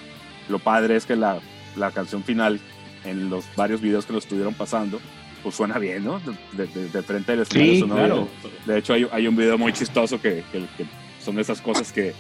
[0.48, 1.40] lo padre es que la,
[1.76, 2.60] la canción final,
[3.04, 5.00] en los varios videos que lo estuvieron pasando,
[5.42, 6.20] pues suena bien, ¿no?
[6.52, 7.74] De, de, frente del escenario.
[7.74, 8.28] Sí, claro.
[8.66, 10.66] De hecho, hay, hay, un video muy chistoso que, que,
[11.22, 12.14] son esas cosas que,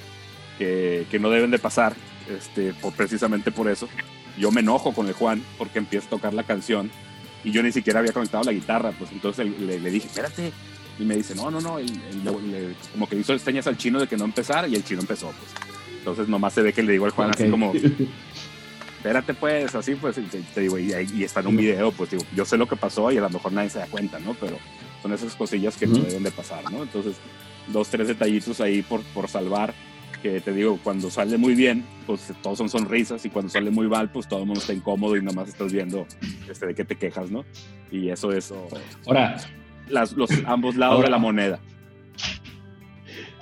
[0.58, 1.94] que, no deben de pasar,
[2.28, 3.88] este, por, precisamente por eso.
[4.38, 6.90] Yo me enojo con el Juan porque empieza a tocar la canción
[7.44, 10.52] y yo ni siquiera había conectado la guitarra, pues entonces le, le dije, espérate,
[10.98, 11.78] y me dice, no, no, no,
[12.92, 15.50] como que hizo señas al chino de que no empezara y el chino empezó, pues.
[15.98, 17.72] Entonces nomás se ve que le digo al Juan así como,
[19.02, 20.14] espérate pues, así pues,
[20.54, 20.92] te, digo, y,
[21.24, 23.52] está en un video, pues digo, yo sé lo que pasó y a lo mejor
[23.52, 24.34] nadie se da cuenta, ¿no?
[24.34, 24.58] Pero
[25.02, 26.84] son esas cosillas que no deben de pasar, ¿no?
[26.84, 27.16] Entonces,
[27.66, 29.74] dos, tres detallitos ahí por, por salvar,
[30.22, 33.88] que te digo, cuando sale muy bien, pues todos son sonrisas y cuando sale muy
[33.88, 36.06] mal, pues todo el mundo está incómodo y nomás estás viendo
[36.48, 37.44] este, de qué te quejas, ¿no?
[37.90, 38.54] Y eso es...
[39.04, 39.36] Ahora,
[39.88, 41.58] las, los ambos lados de la moneda.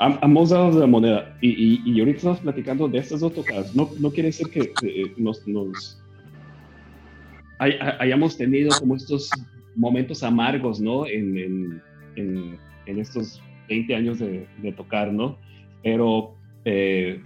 [0.01, 1.37] Ambos lados de la moneda.
[1.41, 3.75] Y, y, ahorita estamos platicando de estas dos tocadas.
[3.75, 6.03] No, no quiere decir que eh, nos, nos
[7.59, 9.31] hayamos tenido como estos
[9.77, 11.07] momentos amargos, ¿no?
[11.07, 11.83] En,
[12.17, 15.39] en, en, estos 20 años de, de tocar, ¿no?
[15.83, 16.35] Pero
[16.65, 17.23] eh,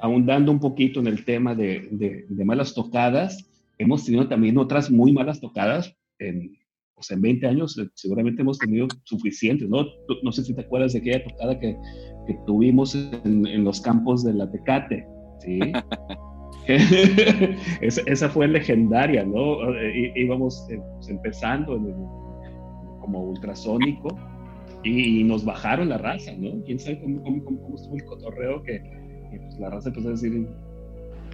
[0.00, 4.90] ahondando un poquito en el tema de, de, de, malas tocadas, hemos tenido también otras
[4.90, 6.56] muy malas tocadas en,
[7.02, 9.84] pues en 20 años eh, seguramente hemos tenido suficientes, ¿no?
[10.22, 11.76] No sé si te acuerdas de aquella tocada que,
[12.26, 15.04] que tuvimos en, en, los campos de la Tecate,
[15.40, 15.58] ¿sí?
[17.80, 19.74] esa, fue legendaria, ¿no?
[19.74, 21.76] Eh, íbamos eh, pues, empezando
[23.00, 24.16] como ultrasónico
[24.84, 26.62] y, nos bajaron la raza, ¿no?
[26.64, 28.80] ¿Quién sabe cómo, cómo, cómo estuvo el cotorreo que,
[29.30, 30.46] pues, la raza empezó a decir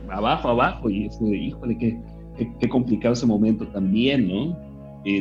[0.08, 2.00] abajo, abajo y es de, híjole, qué,
[2.38, 4.67] qué, qué complicado ese momento también, ¿no?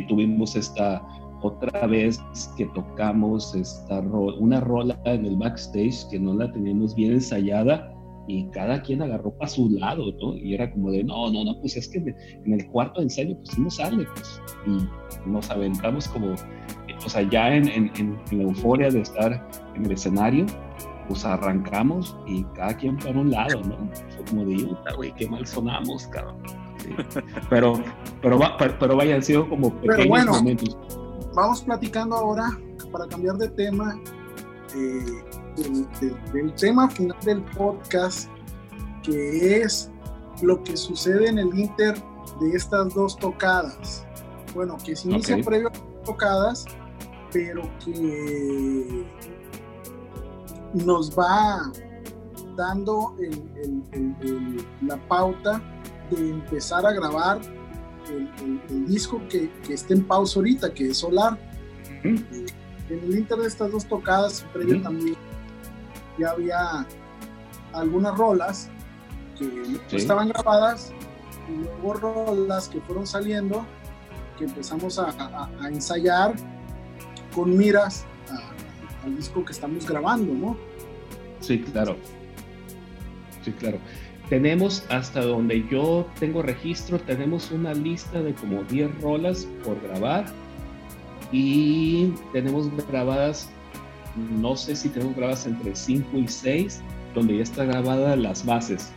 [0.07, 1.05] Tuvimos esta
[1.41, 2.19] otra vez
[2.57, 7.93] que tocamos esta una rola en el backstage que no la teníamos bien ensayada
[8.27, 10.35] y cada quien agarró para su lado, ¿no?
[10.35, 13.57] Y era como de, no, no, no, pues es que en el cuarto ensayo pues
[13.57, 18.89] no sale, pues, y nos aventamos como, o sea, ya en, en, en, la euforia
[18.89, 20.45] de estar en el escenario,
[21.07, 23.77] pues arrancamos y cada quien para un lado, ¿no?
[24.09, 26.35] Fue como de, puta, güey, qué mal sonamos, cabrón.
[27.49, 27.81] Pero,
[28.21, 28.39] pero,
[28.79, 30.77] pero vaya, han sido como pequeños bueno, momentos.
[31.33, 32.57] Vamos platicando ahora,
[32.91, 33.99] para cambiar de tema,
[34.75, 35.23] eh,
[36.33, 38.29] del, tema final del podcast,
[39.03, 39.91] que es
[40.41, 41.95] lo que sucede en el Inter
[42.39, 44.05] de estas dos tocadas.
[44.53, 46.65] Bueno, que se inicia previo a tocadas,
[47.31, 49.05] pero que
[50.73, 51.71] nos va
[52.55, 53.15] dando
[54.81, 55.61] la pauta
[56.09, 57.39] de empezar a grabar
[58.09, 61.37] el, disco que, que, está en pausa ahorita, que es Solar.
[62.03, 62.25] En
[62.89, 65.17] el inter de estas dos tocadas, previo también,
[66.17, 66.85] ya había
[67.73, 68.69] algunas rolas
[69.37, 70.93] que no estaban grabadas
[71.49, 73.65] y luego rolas que fueron saliendo
[74.37, 76.35] que empezamos a, ensayar
[77.33, 78.05] con miras
[79.03, 80.57] al disco que estamos grabando, ¿no?
[81.39, 81.97] Sí, claro.
[83.43, 83.79] Sí, claro.
[84.29, 90.25] Tenemos hasta donde yo tengo registro, tenemos una lista de como 10 rolas por grabar
[91.31, 93.49] y tenemos grabadas,
[94.15, 96.81] no sé si tenemos grabadas entre 5 y 6,
[97.15, 98.91] donde ya está grabada las bases.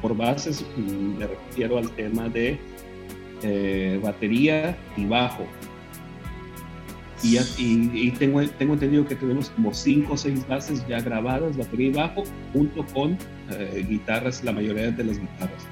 [0.00, 2.58] Por bases mm, me refiero al tema de
[3.42, 5.44] eh, batería y bajo.
[7.22, 11.92] Y, tengo, tengo entendido que tenemos como cinco o seis bases ya grabadas, batería y
[11.92, 13.18] bajo, junto con
[13.50, 15.62] eh, guitarras, la mayoría de las guitarras.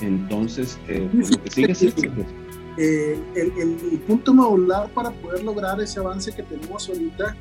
[0.00, 2.26] Entonces, eh, pues, lo que sigue pues,
[2.78, 7.36] eh, el, el, punto modular para poder lograr ese avance que tenemos ahorita,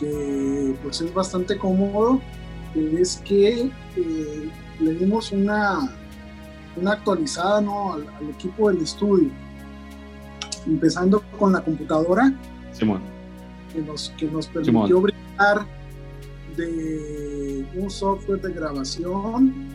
[0.00, 2.20] que pues es bastante cómodo,
[2.74, 3.70] es que
[4.80, 5.94] le dimos una,
[6.76, 7.92] una actualizada ¿no?
[7.92, 9.30] al, al equipo del estudio
[10.66, 12.32] empezando con la computadora,
[13.72, 15.66] que nos, que nos permitió brincar
[16.56, 19.68] de un software de grabación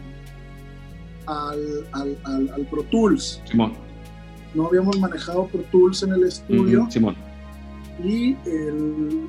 [1.26, 3.42] al, al, Pro Tools.
[4.54, 6.88] No habíamos manejado Pro Tools en el estudio.
[8.04, 9.28] Y el,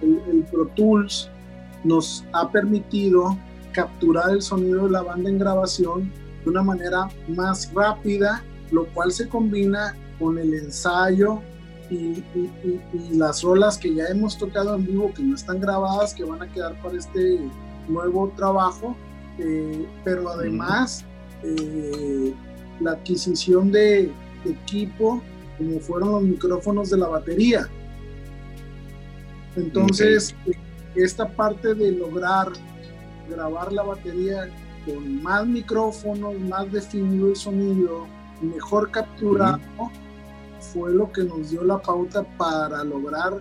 [0.00, 1.30] el Pro Tools
[1.84, 3.36] nos ha permitido
[3.72, 6.12] capturar el sonido de la banda en grabación
[6.44, 8.42] de una manera más rápida
[8.72, 11.40] lo cual se combina con el ensayo
[11.90, 12.24] y,
[13.12, 16.50] las rolas que ya hemos tocado en vivo, que no están grabadas, que van a
[16.50, 17.38] quedar para este
[17.86, 18.96] nuevo trabajo,
[19.38, 21.04] eh, pero además
[21.42, 22.32] eh,
[22.80, 24.10] la adquisición de
[24.44, 25.22] equipo,
[25.58, 27.68] como fueron los micrófonos de la batería.
[29.54, 30.34] Entonces,
[30.94, 32.48] esta parte de lograr
[33.28, 34.48] grabar la batería
[34.86, 38.06] con más micrófonos, más definido el sonido,
[38.42, 39.60] mejor capturado,
[40.60, 43.40] fue lo que nos dio la pauta para lograr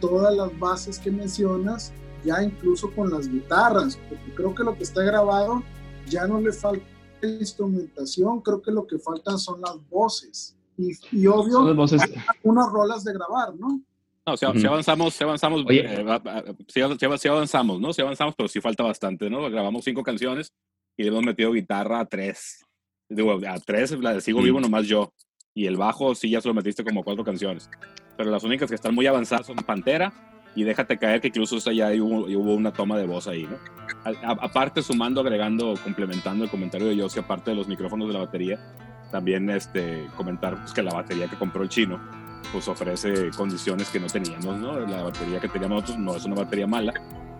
[0.00, 1.92] todas las bases que mencionas,
[2.24, 5.62] ya incluso con las guitarras, porque creo que lo que está grabado
[6.06, 6.84] ya no le falta
[7.22, 10.56] instrumentación, creo que lo que faltan son las voces.
[10.76, 11.60] Y, y obvio,
[12.42, 13.80] unas rolas de grabar, ¿no?
[14.26, 16.04] No, si, avanzamos, si avanzamos, eh,
[16.66, 16.80] si,
[17.28, 17.92] avanzamos, ¿no?
[17.92, 19.50] Si avanzamos, pero sí falta bastante, ¿no?
[19.50, 20.54] Grabamos cinco canciones
[20.96, 22.64] y le hemos metido guitarra a tres.
[23.08, 25.12] Digo, a tres la Sigo Vivo nomás yo.
[25.54, 27.70] Y el bajo sí ya se lo metiste como cuatro canciones.
[28.16, 30.12] Pero las únicas que están muy avanzadas son Pantera
[30.56, 33.56] y Déjate Caer, que incluso ya hubo, hubo una toma de voz ahí, ¿no?
[34.22, 38.60] aparte, sumando, agregando, complementando el comentario de Yossi, aparte de los micrófonos de la batería,
[39.10, 42.00] también este, comentar pues, que la batería que compró el chino
[42.52, 44.78] pues ofrece condiciones que no teníamos, ¿no?
[44.80, 46.92] La batería que teníamos nosotros no es una batería mala,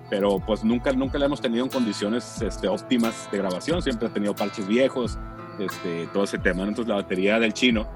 [0.08, 4.12] pero pues nunca, nunca la hemos tenido en condiciones este, óptimas de grabación, siempre ha
[4.12, 5.18] tenido parches viejos,
[5.58, 6.62] este, todo ese tema.
[6.62, 7.86] Entonces la batería del chino,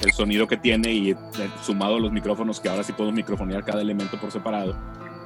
[0.00, 1.16] el sonido que tiene y eh,
[1.62, 4.76] sumado a los micrófonos, que ahora sí podemos microfonear cada elemento por separado,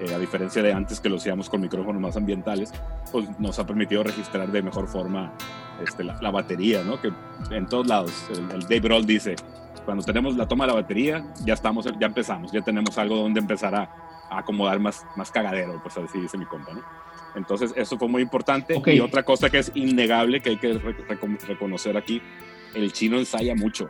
[0.01, 2.73] eh, a diferencia de antes que lo hacíamos con micrófonos más ambientales,
[3.13, 5.33] pues nos ha permitido registrar de mejor forma
[5.83, 7.01] este, la, batería, ¿no?
[7.01, 7.13] Que
[7.51, 9.37] en todos lados, el, el Dave Roll dice,
[9.85, 13.41] cuando tenemos la toma de la batería, ya estamos, ya empezamos, ya tenemos algo donde
[13.41, 13.91] empezar a,
[14.31, 16.83] acomodar más, más cagadero, pues así dice mi compa, ¿no?
[17.35, 18.81] Entonces, eso fue muy importante.
[18.87, 20.73] Y otra cosa que es innegable, que hay que
[21.47, 22.21] reconocer aquí,
[22.75, 23.89] el chino ensaya mucho.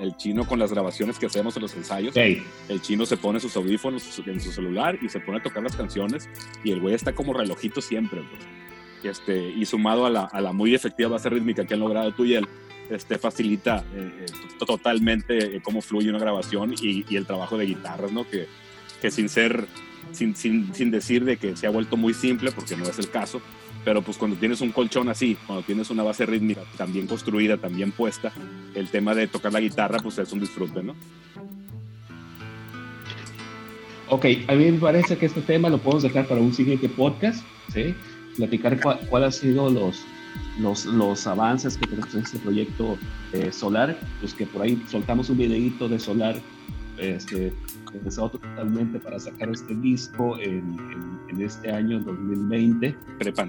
[0.00, 3.56] El, chino con las grabaciones que hacemos en los ensayos, el chino se pone sus
[3.56, 6.28] audífonos en su celular y se pone a tocar las canciones
[6.62, 8.20] y el güey está como relojito siempre.
[8.20, 9.16] Pues.
[9.16, 12.24] Este, y sumado a la, a la muy efectiva base rítmica que han logrado tú
[12.24, 12.46] y él,
[12.90, 14.26] este, facilita eh, eh,
[14.66, 18.28] totalmente eh, cómo fluye una grabación y, el trabajo de guitarras, ¿no?
[18.28, 18.46] Que,
[19.00, 19.66] que sin ser,
[20.12, 23.10] sin, sin, sin, decir de que se ha vuelto muy simple, porque no es el
[23.10, 23.40] caso,
[23.84, 27.92] pero pues cuando tienes un colchón así, cuando tienes una base rítmica también construida, también
[27.92, 28.32] puesta,
[28.74, 30.94] el tema de tocar la guitarra pues es un disfrute, ¿no?
[34.08, 37.42] Ok, a mí me parece que este tema lo podemos dejar para un siguiente podcast,
[37.72, 37.94] ¿sí?
[38.36, 40.04] Platicar cuáles cuál han sido los,
[40.60, 42.98] los, los avances que tenemos en este proyecto
[43.32, 46.36] eh, solar, pues que por ahí soltamos un videito de solar
[46.98, 47.52] este,
[47.94, 50.76] empezado totalmente para sacar este disco en,
[51.28, 52.96] en, este año 2020.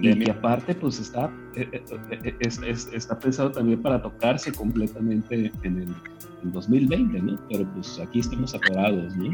[0.00, 5.78] Y que aparte, pues está, eh, eh, es, está pensado también para tocarse completamente en
[5.78, 5.88] el
[6.44, 7.38] en 2020, ¿no?
[7.48, 9.30] Pero pues aquí estamos atorados, ¿no?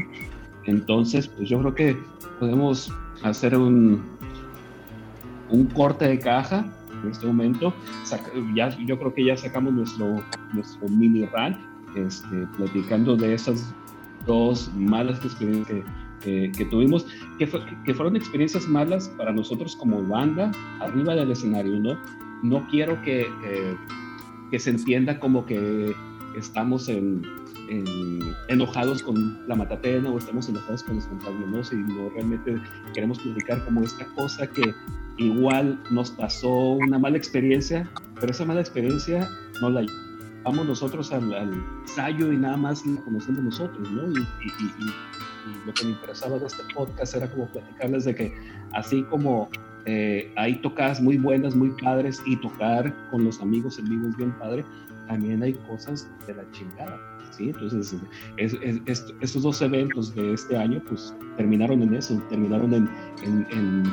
[0.65, 1.97] Entonces, pues yo creo que
[2.39, 2.91] podemos
[3.23, 4.01] hacer un,
[5.49, 6.65] un corte de caja
[7.03, 7.73] en este momento.
[8.55, 11.57] ya, yo creo que ya sacamos nuestro, nuestro mini rant,
[11.95, 13.73] este, platicando de esas
[14.25, 15.83] dos malas experiencias
[16.21, 17.05] que, tuvimos,
[17.39, 17.49] que,
[17.85, 21.97] que, fueron experiencias malas para nosotros como banda arriba del escenario, ¿no?
[22.43, 23.27] No quiero que,
[24.51, 25.95] que se entienda como que
[26.37, 27.23] estamos en,
[28.49, 31.87] enojados con la matatena o estamos enojados con los contables, ¿no?
[31.95, 32.55] No realmente
[32.93, 34.73] queremos publicar como esta cosa que
[35.17, 39.29] igual nos pasó una mala experiencia, pero esa mala experiencia
[39.61, 39.85] no la
[40.41, 41.33] llevamos nosotros al,
[41.81, 44.09] ensayo y nada más la conocemos nosotros, ¿no?
[44.11, 44.23] Y,
[45.65, 48.33] lo que me interesaba de este podcast era como platicarles de que
[48.73, 49.49] así como
[49.85, 54.17] eh, hay tocadas muy buenas, muy padres y tocar con los amigos en vivo es
[54.17, 54.63] bien padre,
[55.07, 56.99] también hay cosas de la chingada.
[57.31, 57.49] ¿sí?
[57.49, 57.95] Entonces,
[58.37, 62.89] estos dos eventos de este año, pues terminaron en eso, terminaron en,
[63.23, 63.83] en,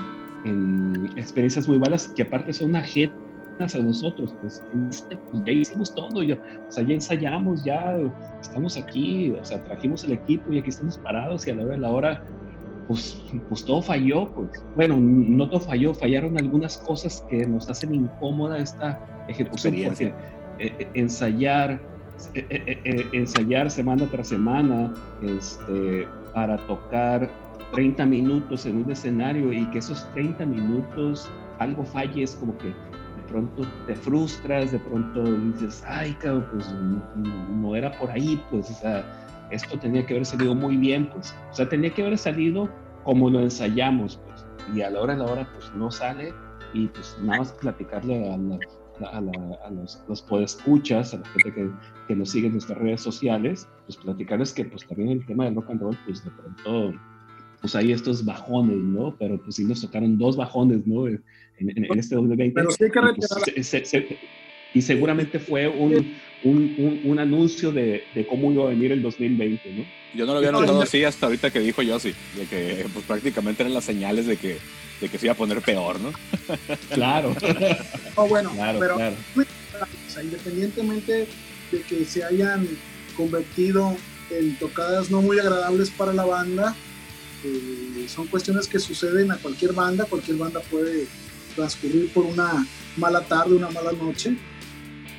[0.45, 3.28] en, experiencias muy malas que aparte son ajenas
[3.61, 6.37] a nosotros, pues, pues, ya hicimos todo, ya,
[6.69, 7.99] o sea, ya ensayamos, ya
[8.41, 11.73] estamos aquí, o sea, trajimos el equipo y aquí estamos parados y a la hora
[11.73, 12.23] de la hora,
[12.87, 17.95] pues, pues todo falló, pues, bueno, no todo falló, fallaron algunas cosas que nos hacen
[17.95, 21.81] incómoda esta ejecución, porque eh, eh, ensayar,
[22.35, 27.29] eh, ensayar semana tras semana este, para tocar
[27.73, 31.29] 30 minutos en un escenario y que esos 30 minutos
[31.59, 32.73] algo falle, es como que
[33.29, 36.75] pronto te frustras, de pronto dices, ay, cabrón, pues
[37.51, 39.05] no, era por ahí, pues, o sea,
[39.51, 42.69] esto tenía que haber salido muy bien, pues, o sea, tenía que haber salido
[43.05, 46.33] como lo ensayamos, pues, y a la hora de la hora, pues, no sale,
[46.75, 48.59] y pues nada más platicarle a la,
[49.07, 51.71] a, los, los podescuchas, a la gente que,
[52.09, 55.55] que, nos sigue en nuestras redes sociales, pues platicarles que pues también el tema del
[55.55, 56.99] rock and roll, pues de pronto,
[57.61, 59.17] pues hay estos bajones, ¿no?
[59.19, 61.07] Pero pues sí nos tocaron dos bajones, ¿no?
[61.07, 61.23] En,
[61.59, 62.55] en, este 2020.
[62.55, 63.01] Pero sí hay que
[63.57, 63.75] pues,
[64.75, 69.73] y seguramente fue un, un, un, anuncio de, de, cómo iba a venir el 2020,
[69.73, 69.85] ¿no?
[70.15, 73.63] Yo no lo había notado así hasta ahorita que dijo Yossi, de que pues, prácticamente
[73.63, 74.59] eran las señales de que,
[75.01, 76.13] de que se iba a poner peor, ¿no?
[76.91, 77.35] Claro.
[78.17, 78.99] oh, bueno, pero
[80.23, 81.27] independientemente
[81.71, 82.69] de que se hayan
[83.17, 83.97] convertido
[84.31, 86.77] en tocadas no muy agradables para la banda,
[87.45, 91.07] eh, son cuestiones que suceden a cualquier banda, cualquier banda puede
[91.55, 92.67] transcurrir por una
[92.97, 94.37] mala tarde, una mala noche,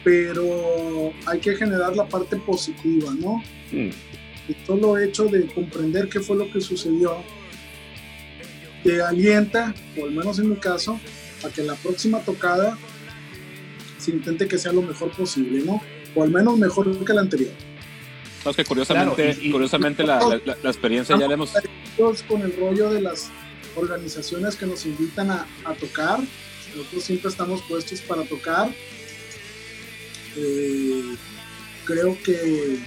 [0.03, 3.43] pero hay que generar la parte positiva, ¿no?
[3.71, 3.89] Mm.
[4.49, 7.23] El solo hecho de comprender qué fue lo que sucedió
[8.83, 10.99] te alienta, o al menos en mi caso,
[11.45, 12.77] a que la próxima tocada
[13.97, 15.81] se intente que sea lo mejor posible, ¿no?
[16.15, 17.51] O al menos mejor que la anterior.
[18.45, 21.53] No, que curiosamente, curiosamente la, la, experiencia ya le hemos...
[22.27, 23.29] Con el rollo de las
[23.75, 26.19] organizaciones que nos invitan a, a tocar,
[26.75, 28.69] nosotros siempre estamos puestos para tocar.
[30.37, 31.15] Eh,
[31.85, 32.79] creo que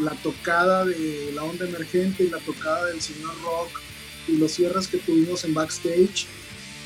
[0.00, 3.80] la tocada de la onda emergente y la tocada del señor Rock
[4.26, 6.26] y los cierres que tuvimos en backstage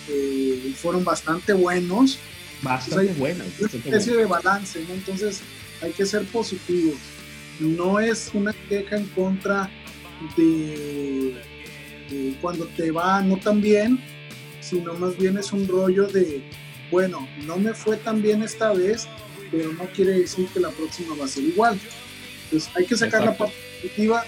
[0.08, 2.18] eh, fueron bastante buenos.
[2.62, 3.46] Bastante buenos.
[3.58, 4.94] Una especie de balance, ¿no?
[4.94, 5.40] Entonces
[5.80, 6.96] hay que ser positivos.
[7.60, 9.70] No es una queja en contra
[10.36, 11.36] de,
[12.10, 14.00] de cuando te va no tan bien,
[14.60, 16.42] sino más bien es un rollo de,
[16.90, 19.06] bueno, no me fue tan bien esta vez,
[19.50, 21.78] pero no quiere decir que la próxima va a ser igual.
[22.44, 24.24] Entonces hay que sacar la parte positiva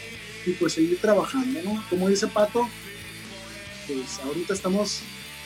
[0.47, 1.85] y pues seguir trabajando, ¿no?
[1.89, 2.69] Como dice Pato,
[3.87, 5.01] pues ahorita estamos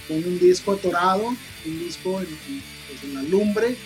[0.07, 2.26] con un disco atorado, un disco en,
[2.89, 3.76] pues, en la lumbre,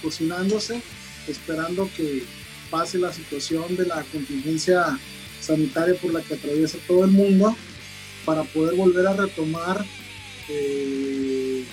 [0.00, 0.80] cocinándose,
[1.28, 2.24] esperando que
[2.72, 4.98] pase la situación de la contingencia
[5.40, 7.54] sanitaria por la que atraviesa todo el mundo
[8.24, 9.84] para poder volver a retomar
[10.48, 11.64] eh,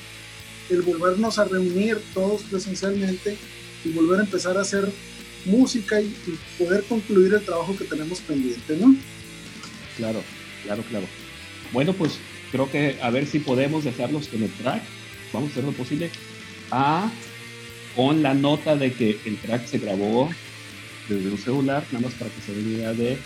[0.70, 3.38] el volvernos a reunir todos presencialmente
[3.86, 4.92] y volver a empezar a hacer
[5.46, 6.14] música y,
[6.58, 8.94] poder concluir el trabajo que tenemos pendiente, ¿no?
[9.96, 10.22] Claro,
[10.64, 11.06] claro, claro.
[11.72, 12.20] Bueno, pues
[12.52, 14.84] creo que a ver si podemos dejarlos con el track,
[15.32, 16.12] vamos a hacer lo posible,
[16.72, 17.10] a,
[17.96, 20.30] con la nota de que el track se grabó
[21.10, 23.18] desde un celular, nada más para que se den idea de,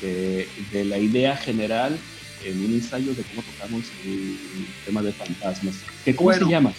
[0.00, 1.98] de, de la idea general
[2.44, 4.38] en un ensayo de cómo tocamos el,
[4.84, 5.76] tema de fantasmas.
[6.04, 6.72] ¿Qué, ¿Cómo se llama?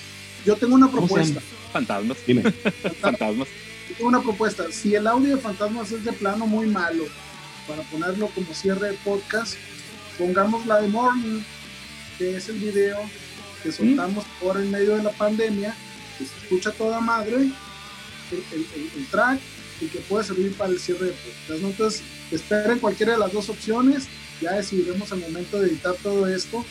[0.45, 1.41] Yo tengo una propuesta.
[1.73, 2.17] Fantasmas.
[2.25, 2.43] Dime.
[3.01, 3.47] fantasmas.
[3.95, 4.71] tengo una propuesta.
[4.71, 7.03] Si el audio de fantasmas es de plano muy malo,
[7.67, 9.55] para ponerlo como cierre de podcast,
[10.17, 11.41] pongamos la de Morning,
[12.17, 12.97] que es el video
[13.61, 15.75] que soltamos por en medio de la pandemia,
[16.17, 17.49] que se escucha toda madre,
[18.31, 19.39] el, track
[19.81, 21.63] y que puede servir para el cierre de podcast.
[21.63, 24.07] Entonces, esperen cualquiera de las dos opciones
[24.41, 26.63] ya decidiremos al momento de editar todo esto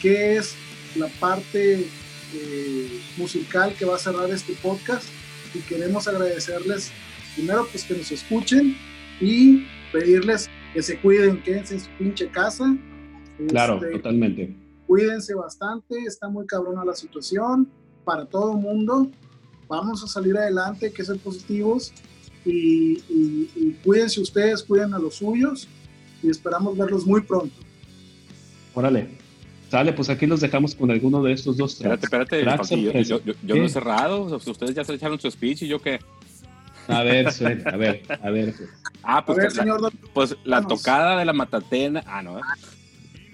[0.00, 0.54] qué es
[0.96, 1.86] la parte
[2.34, 5.08] eh, musical que va a cerrar este podcast
[5.54, 6.92] y queremos agradecerles
[7.34, 8.76] primero pues que nos escuchen
[9.20, 12.76] y pedirles que se cuiden, quédense en su pinche casa.
[13.48, 14.54] Claro, este, totalmente.
[14.86, 17.68] Cuídense bastante, está muy cabrona la situación
[18.04, 19.10] para todo el mundo.
[19.66, 21.92] Vamos a salir adelante, hay que ser positivos
[22.44, 25.68] y, y cuídense ustedes, cuiden a los suyos
[26.22, 27.54] y esperamos verlos muy pronto.
[28.74, 29.08] Órale.
[29.70, 32.04] Sale, pues aquí los dejamos con alguno de estos dos tracks.
[32.04, 33.04] Espérate, espérate.
[33.04, 34.22] yo, yo, no he cerrado.
[34.22, 35.98] ustedes ya se echaron su speech y yo qué.
[36.86, 37.28] A ver,
[37.66, 38.54] a ver, a ver.
[38.56, 38.70] Pues.
[39.02, 42.02] Ah, pues, la, señor, pues la tocada de la matatena.
[42.06, 42.38] Ah, no.
[42.38, 42.42] ¿eh?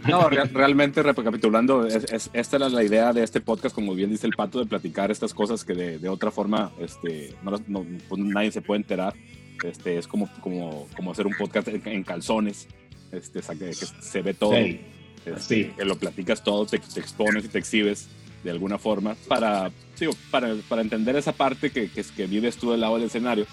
[0.08, 4.34] No, realmente recapitulando, es, esta era la idea de este podcast, como bien dice el
[4.34, 8.62] pato, de platicar estas cosas que de, de otra forma este, no, pues nadie se
[8.62, 9.14] puede enterar.
[9.62, 12.68] Este, es como, como, como hacer un podcast en, calzones,
[13.12, 18.08] este, que, se ve todo, este, que lo platicas todo, te, expones y te exhibes
[18.42, 19.70] de alguna forma para,
[20.30, 23.46] para, para, entender esa parte que, que, que, vives tú del lado del escenario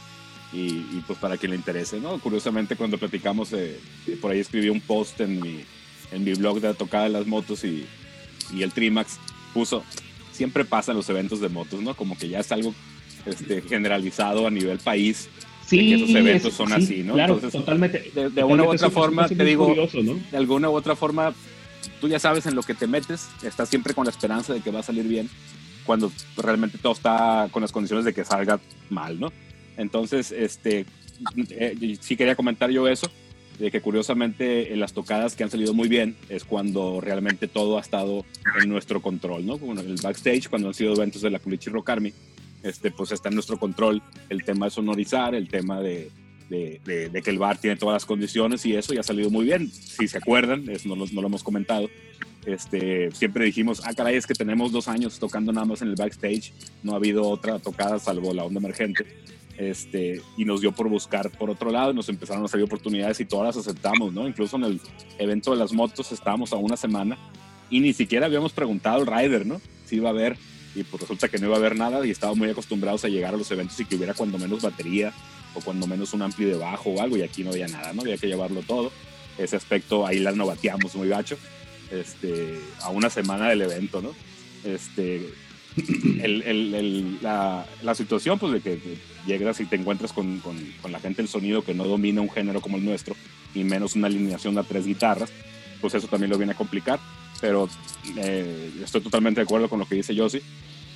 [0.52, 2.20] y, pues para quien le interese, ¿no?
[2.20, 3.80] Curiosamente cuando platicamos, eh,
[4.20, 5.64] por ahí escribí un post en mi,
[6.12, 7.86] en mi blog de la tocada de las motos y,
[8.53, 9.18] y el Trimax
[9.53, 9.84] puso,
[10.32, 11.95] siempre pasa en los eventos de motos, ¿no?
[11.95, 12.74] Como que ya es algo
[13.26, 15.30] este, generalizado a nivel país
[15.66, 17.14] sí, que esos eventos son así, ¿no?
[17.14, 18.12] Claro, totalmente.
[18.14, 19.74] De, una u otra forma, te digo,
[20.32, 21.34] de alguna u otra forma,
[21.99, 24.72] tú ya sabes en lo que te metes, estás siempre con la esperanza de que
[24.72, 25.30] va a salir bien,
[25.86, 28.59] cuando realmente todo está con las condiciones de que salga
[28.89, 29.32] mal, ¿no?
[29.78, 30.86] Entonces, este,
[31.49, 33.09] eh, sí quería comentar yo eso,
[33.62, 37.78] de que curiosamente en las tocadas que han salido muy bien es cuando realmente todo
[37.78, 38.26] ha estado
[38.59, 39.59] en nuestro control, ¿no?
[39.59, 42.12] Como en el backstage, cuando han sido eventos de la Culichi Rock Army,
[42.64, 46.09] este, pues está en nuestro control el tema de sonorizar, el tema de,
[46.49, 49.72] de, que el bar tiene todas las condiciones y eso ya ha salido muy bien.
[49.72, 51.88] Si se acuerdan, eso no, lo hemos comentado,
[52.47, 55.95] este, siempre dijimos, ah, caray, es que tenemos dos años tocando nada más en el
[55.95, 56.51] backstage,
[56.82, 59.05] no ha habido otra tocada salvo la onda emergente.
[59.58, 63.20] Este, y nos dio por buscar por otro lado y nos empezaron a salir oportunidades
[63.20, 64.28] y todas las aceptamos, ¿no?
[64.28, 64.82] Incluso en el
[65.20, 67.18] evento de las motos estábamos a una semana
[67.70, 69.62] y ni siquiera habíamos preguntado al rider, ¿no?
[69.86, 70.38] Si iba a haber
[70.74, 73.34] y pues resulta que no iba a haber nada y estábamos muy acostumbrados a llegar
[73.34, 75.14] a los eventos y que hubiera cuando menos batería
[75.54, 78.02] o cuando menos un ampli de bajo o algo y aquí no había nada, ¿no?
[78.02, 78.91] Había que llevarlo todo.
[79.38, 81.38] Ese aspecto ahí la novateamos muy gacho
[81.91, 84.14] este, a una semana del evento, ¿no?
[84.64, 85.30] Este,
[86.24, 88.80] el, el, la, la, situación, pues, de que,
[89.26, 92.30] llegas y te encuentras con, con, con, la gente del sonido que no domina un
[92.30, 93.15] género como el nuestro,
[93.53, 95.32] y menos una alineación de tres guitarras,
[95.80, 96.99] pues eso también lo viene a complicar.
[97.39, 97.67] Pero
[98.17, 100.43] eh, estoy totalmente de acuerdo con lo que dice Josie,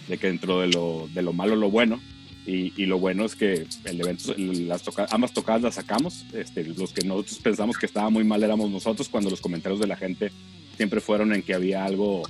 [0.07, 1.99] de que dentro de lo, de lo malo, lo bueno,
[2.45, 6.25] y, y, lo bueno es que el evento, las toca, ambas tocadas las sacamos.
[6.31, 9.87] Este, los que nosotros pensamos que estaba muy mal éramos nosotros cuando los comentarios de
[9.87, 10.31] la gente
[10.77, 12.21] siempre fueron en que había algo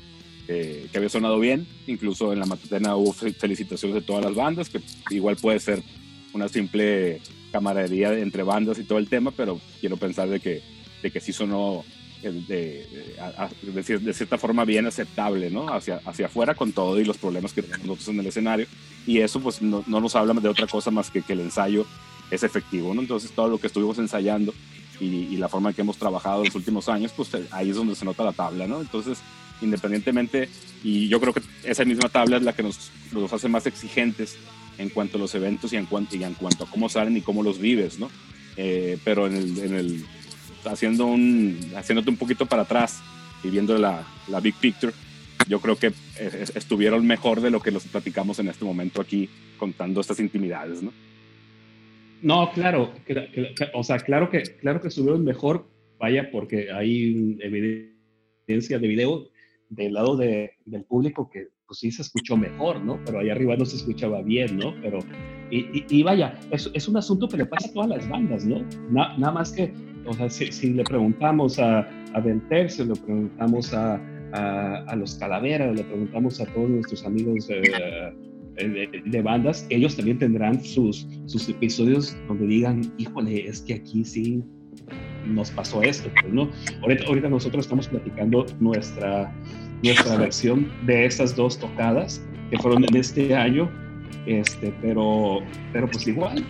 [0.47, 1.67] eh, que había sonado bien.
[1.87, 5.81] Incluso en la matutena hubo felicitaciones de todas las bandas, que igual puede ser
[6.33, 7.21] una simple
[7.51, 10.61] camaradería entre bandas y todo el tema, pero quiero pensar de que,
[11.01, 11.85] de que sí sonó
[12.21, 12.85] eh, de,
[13.61, 15.73] de, de, cierta forma bien aceptable, ¿no?
[15.73, 18.67] Hacia, hacia afuera con todo y los problemas que tenemos nosotros en el escenario.
[19.07, 21.85] Y eso pues no, no nos habla de otra cosa más que que el ensayo
[22.31, 23.01] es efectivo, ¿no?
[23.01, 24.53] Entonces todo lo que estuvimos ensayando
[24.99, 28.05] y, la forma en que hemos trabajado los últimos años, pues ahí es donde se
[28.05, 28.81] nota la tabla, ¿no?
[28.81, 29.19] Entonces,
[29.61, 30.49] independientemente,
[30.83, 34.37] y yo creo que esa misma tabla es la que nos, nos hace más exigentes
[34.77, 37.21] en cuanto a los eventos y en cuanto, y en cuanto a cómo salen y
[37.21, 38.09] cómo los vives, ¿no?
[38.57, 40.05] Eh, pero en el, en el,
[40.65, 43.01] haciendo un, haciéndote un poquito para atrás
[43.43, 44.93] y viendo la, la big picture,
[45.47, 45.93] yo creo que
[46.55, 50.91] estuvieron mejor de lo que los platicamos en este momento aquí contando estas intimidades, ¿no?
[52.21, 52.93] No, claro,
[53.73, 55.67] o sea, claro que, claro que estuvieron mejor,
[55.99, 59.27] vaya, porque hay evidencia de video
[59.69, 62.99] del lado de, del público que pues sí se escuchó mejor, ¿no?
[63.05, 64.73] Pero ahí arriba no se escuchaba bien, ¿no?
[64.81, 64.99] Pero,
[65.49, 68.63] y, y, vaya, es, es, un asunto que le pasa a todas las bandas, ¿no?
[68.91, 69.73] nada más que,
[70.05, 73.95] o sea, si, le preguntamos a, a Del Tercio, le preguntamos a,
[74.33, 78.13] a, a, los Calaveras, le preguntamos a todos nuestros amigos eh,
[79.05, 84.43] de, bandas, ellos también tendrán sus, sus episodios donde digan, híjole, es que aquí sí
[85.27, 86.49] nos pasó esto, pues, ¿no?
[86.81, 89.31] Ahorita, ahorita nosotros estamos platicando nuestra,
[89.83, 93.69] nuestra versión de estas dos tocadas que fueron en este año,
[94.25, 95.39] este, pero,
[95.73, 96.43] pero pues igual,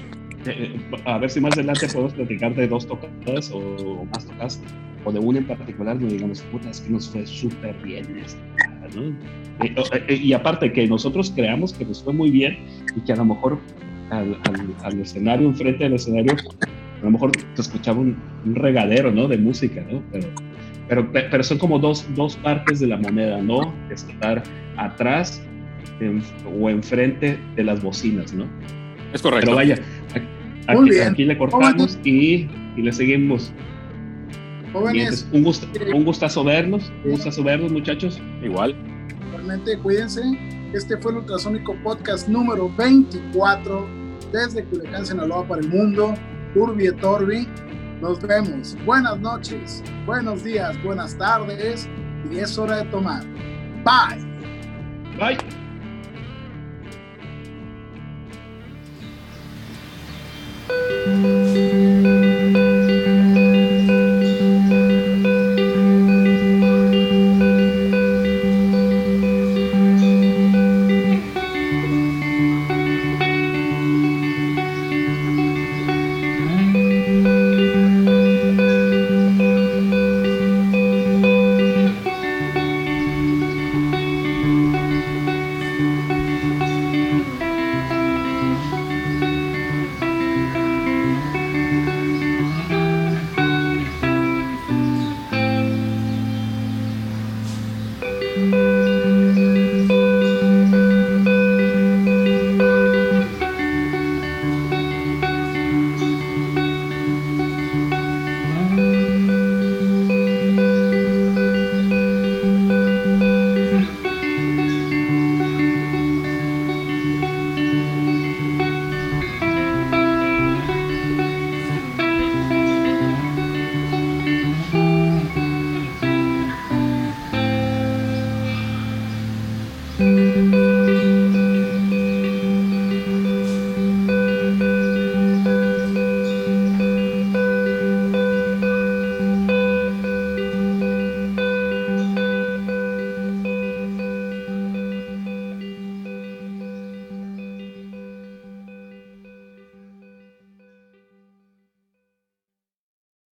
[0.46, 4.62] eh, a ver si más adelante podemos platicar de dos tocadas o, más tocadas,
[5.04, 8.40] o de una en particular donde digamos, puta, es que nos fue súper bien esta,
[8.96, 9.16] ¿no?
[9.64, 9.76] Eh,
[10.08, 12.58] eh, y aparte que nosotros creamos que nos fue muy bien
[12.96, 13.60] y que a lo mejor
[14.10, 14.38] al,
[14.84, 16.36] al, escenario, enfrente del escenario,
[17.02, 18.18] a lo mejor te escuchaba un,
[18.54, 19.28] regadero, ¿no?
[19.28, 20.02] De música, ¿no?
[20.12, 20.28] Pero,
[20.88, 23.74] pero, pero son como dos, dos partes de la moneda, ¿no?
[23.89, 24.43] Estar
[24.78, 25.41] atrás
[26.60, 28.46] o enfrente de las bocinas, ¿no?
[29.14, 29.46] Es correcto.
[29.46, 29.80] Pero vaya,
[30.68, 33.52] aquí, aquí le cortamos y, y, le seguimos.
[34.74, 38.22] Jóvenes, un, gusto, un gustazo vernos, un gustazo vernos, muchachos.
[38.43, 38.76] Igual
[39.82, 40.22] cuídense.
[40.74, 43.88] Este fue el Ultrasónico Podcast número 24
[44.32, 46.14] desde Culiacán, Sinaloa para el mundo.
[46.56, 47.47] Urbi et.
[48.01, 48.78] Nos vemos.
[48.86, 51.88] Buenas noches, buenos días, buenas tardes
[52.30, 53.24] y es hora de tomar.
[53.84, 54.24] Bye.
[55.18, 55.64] Bye.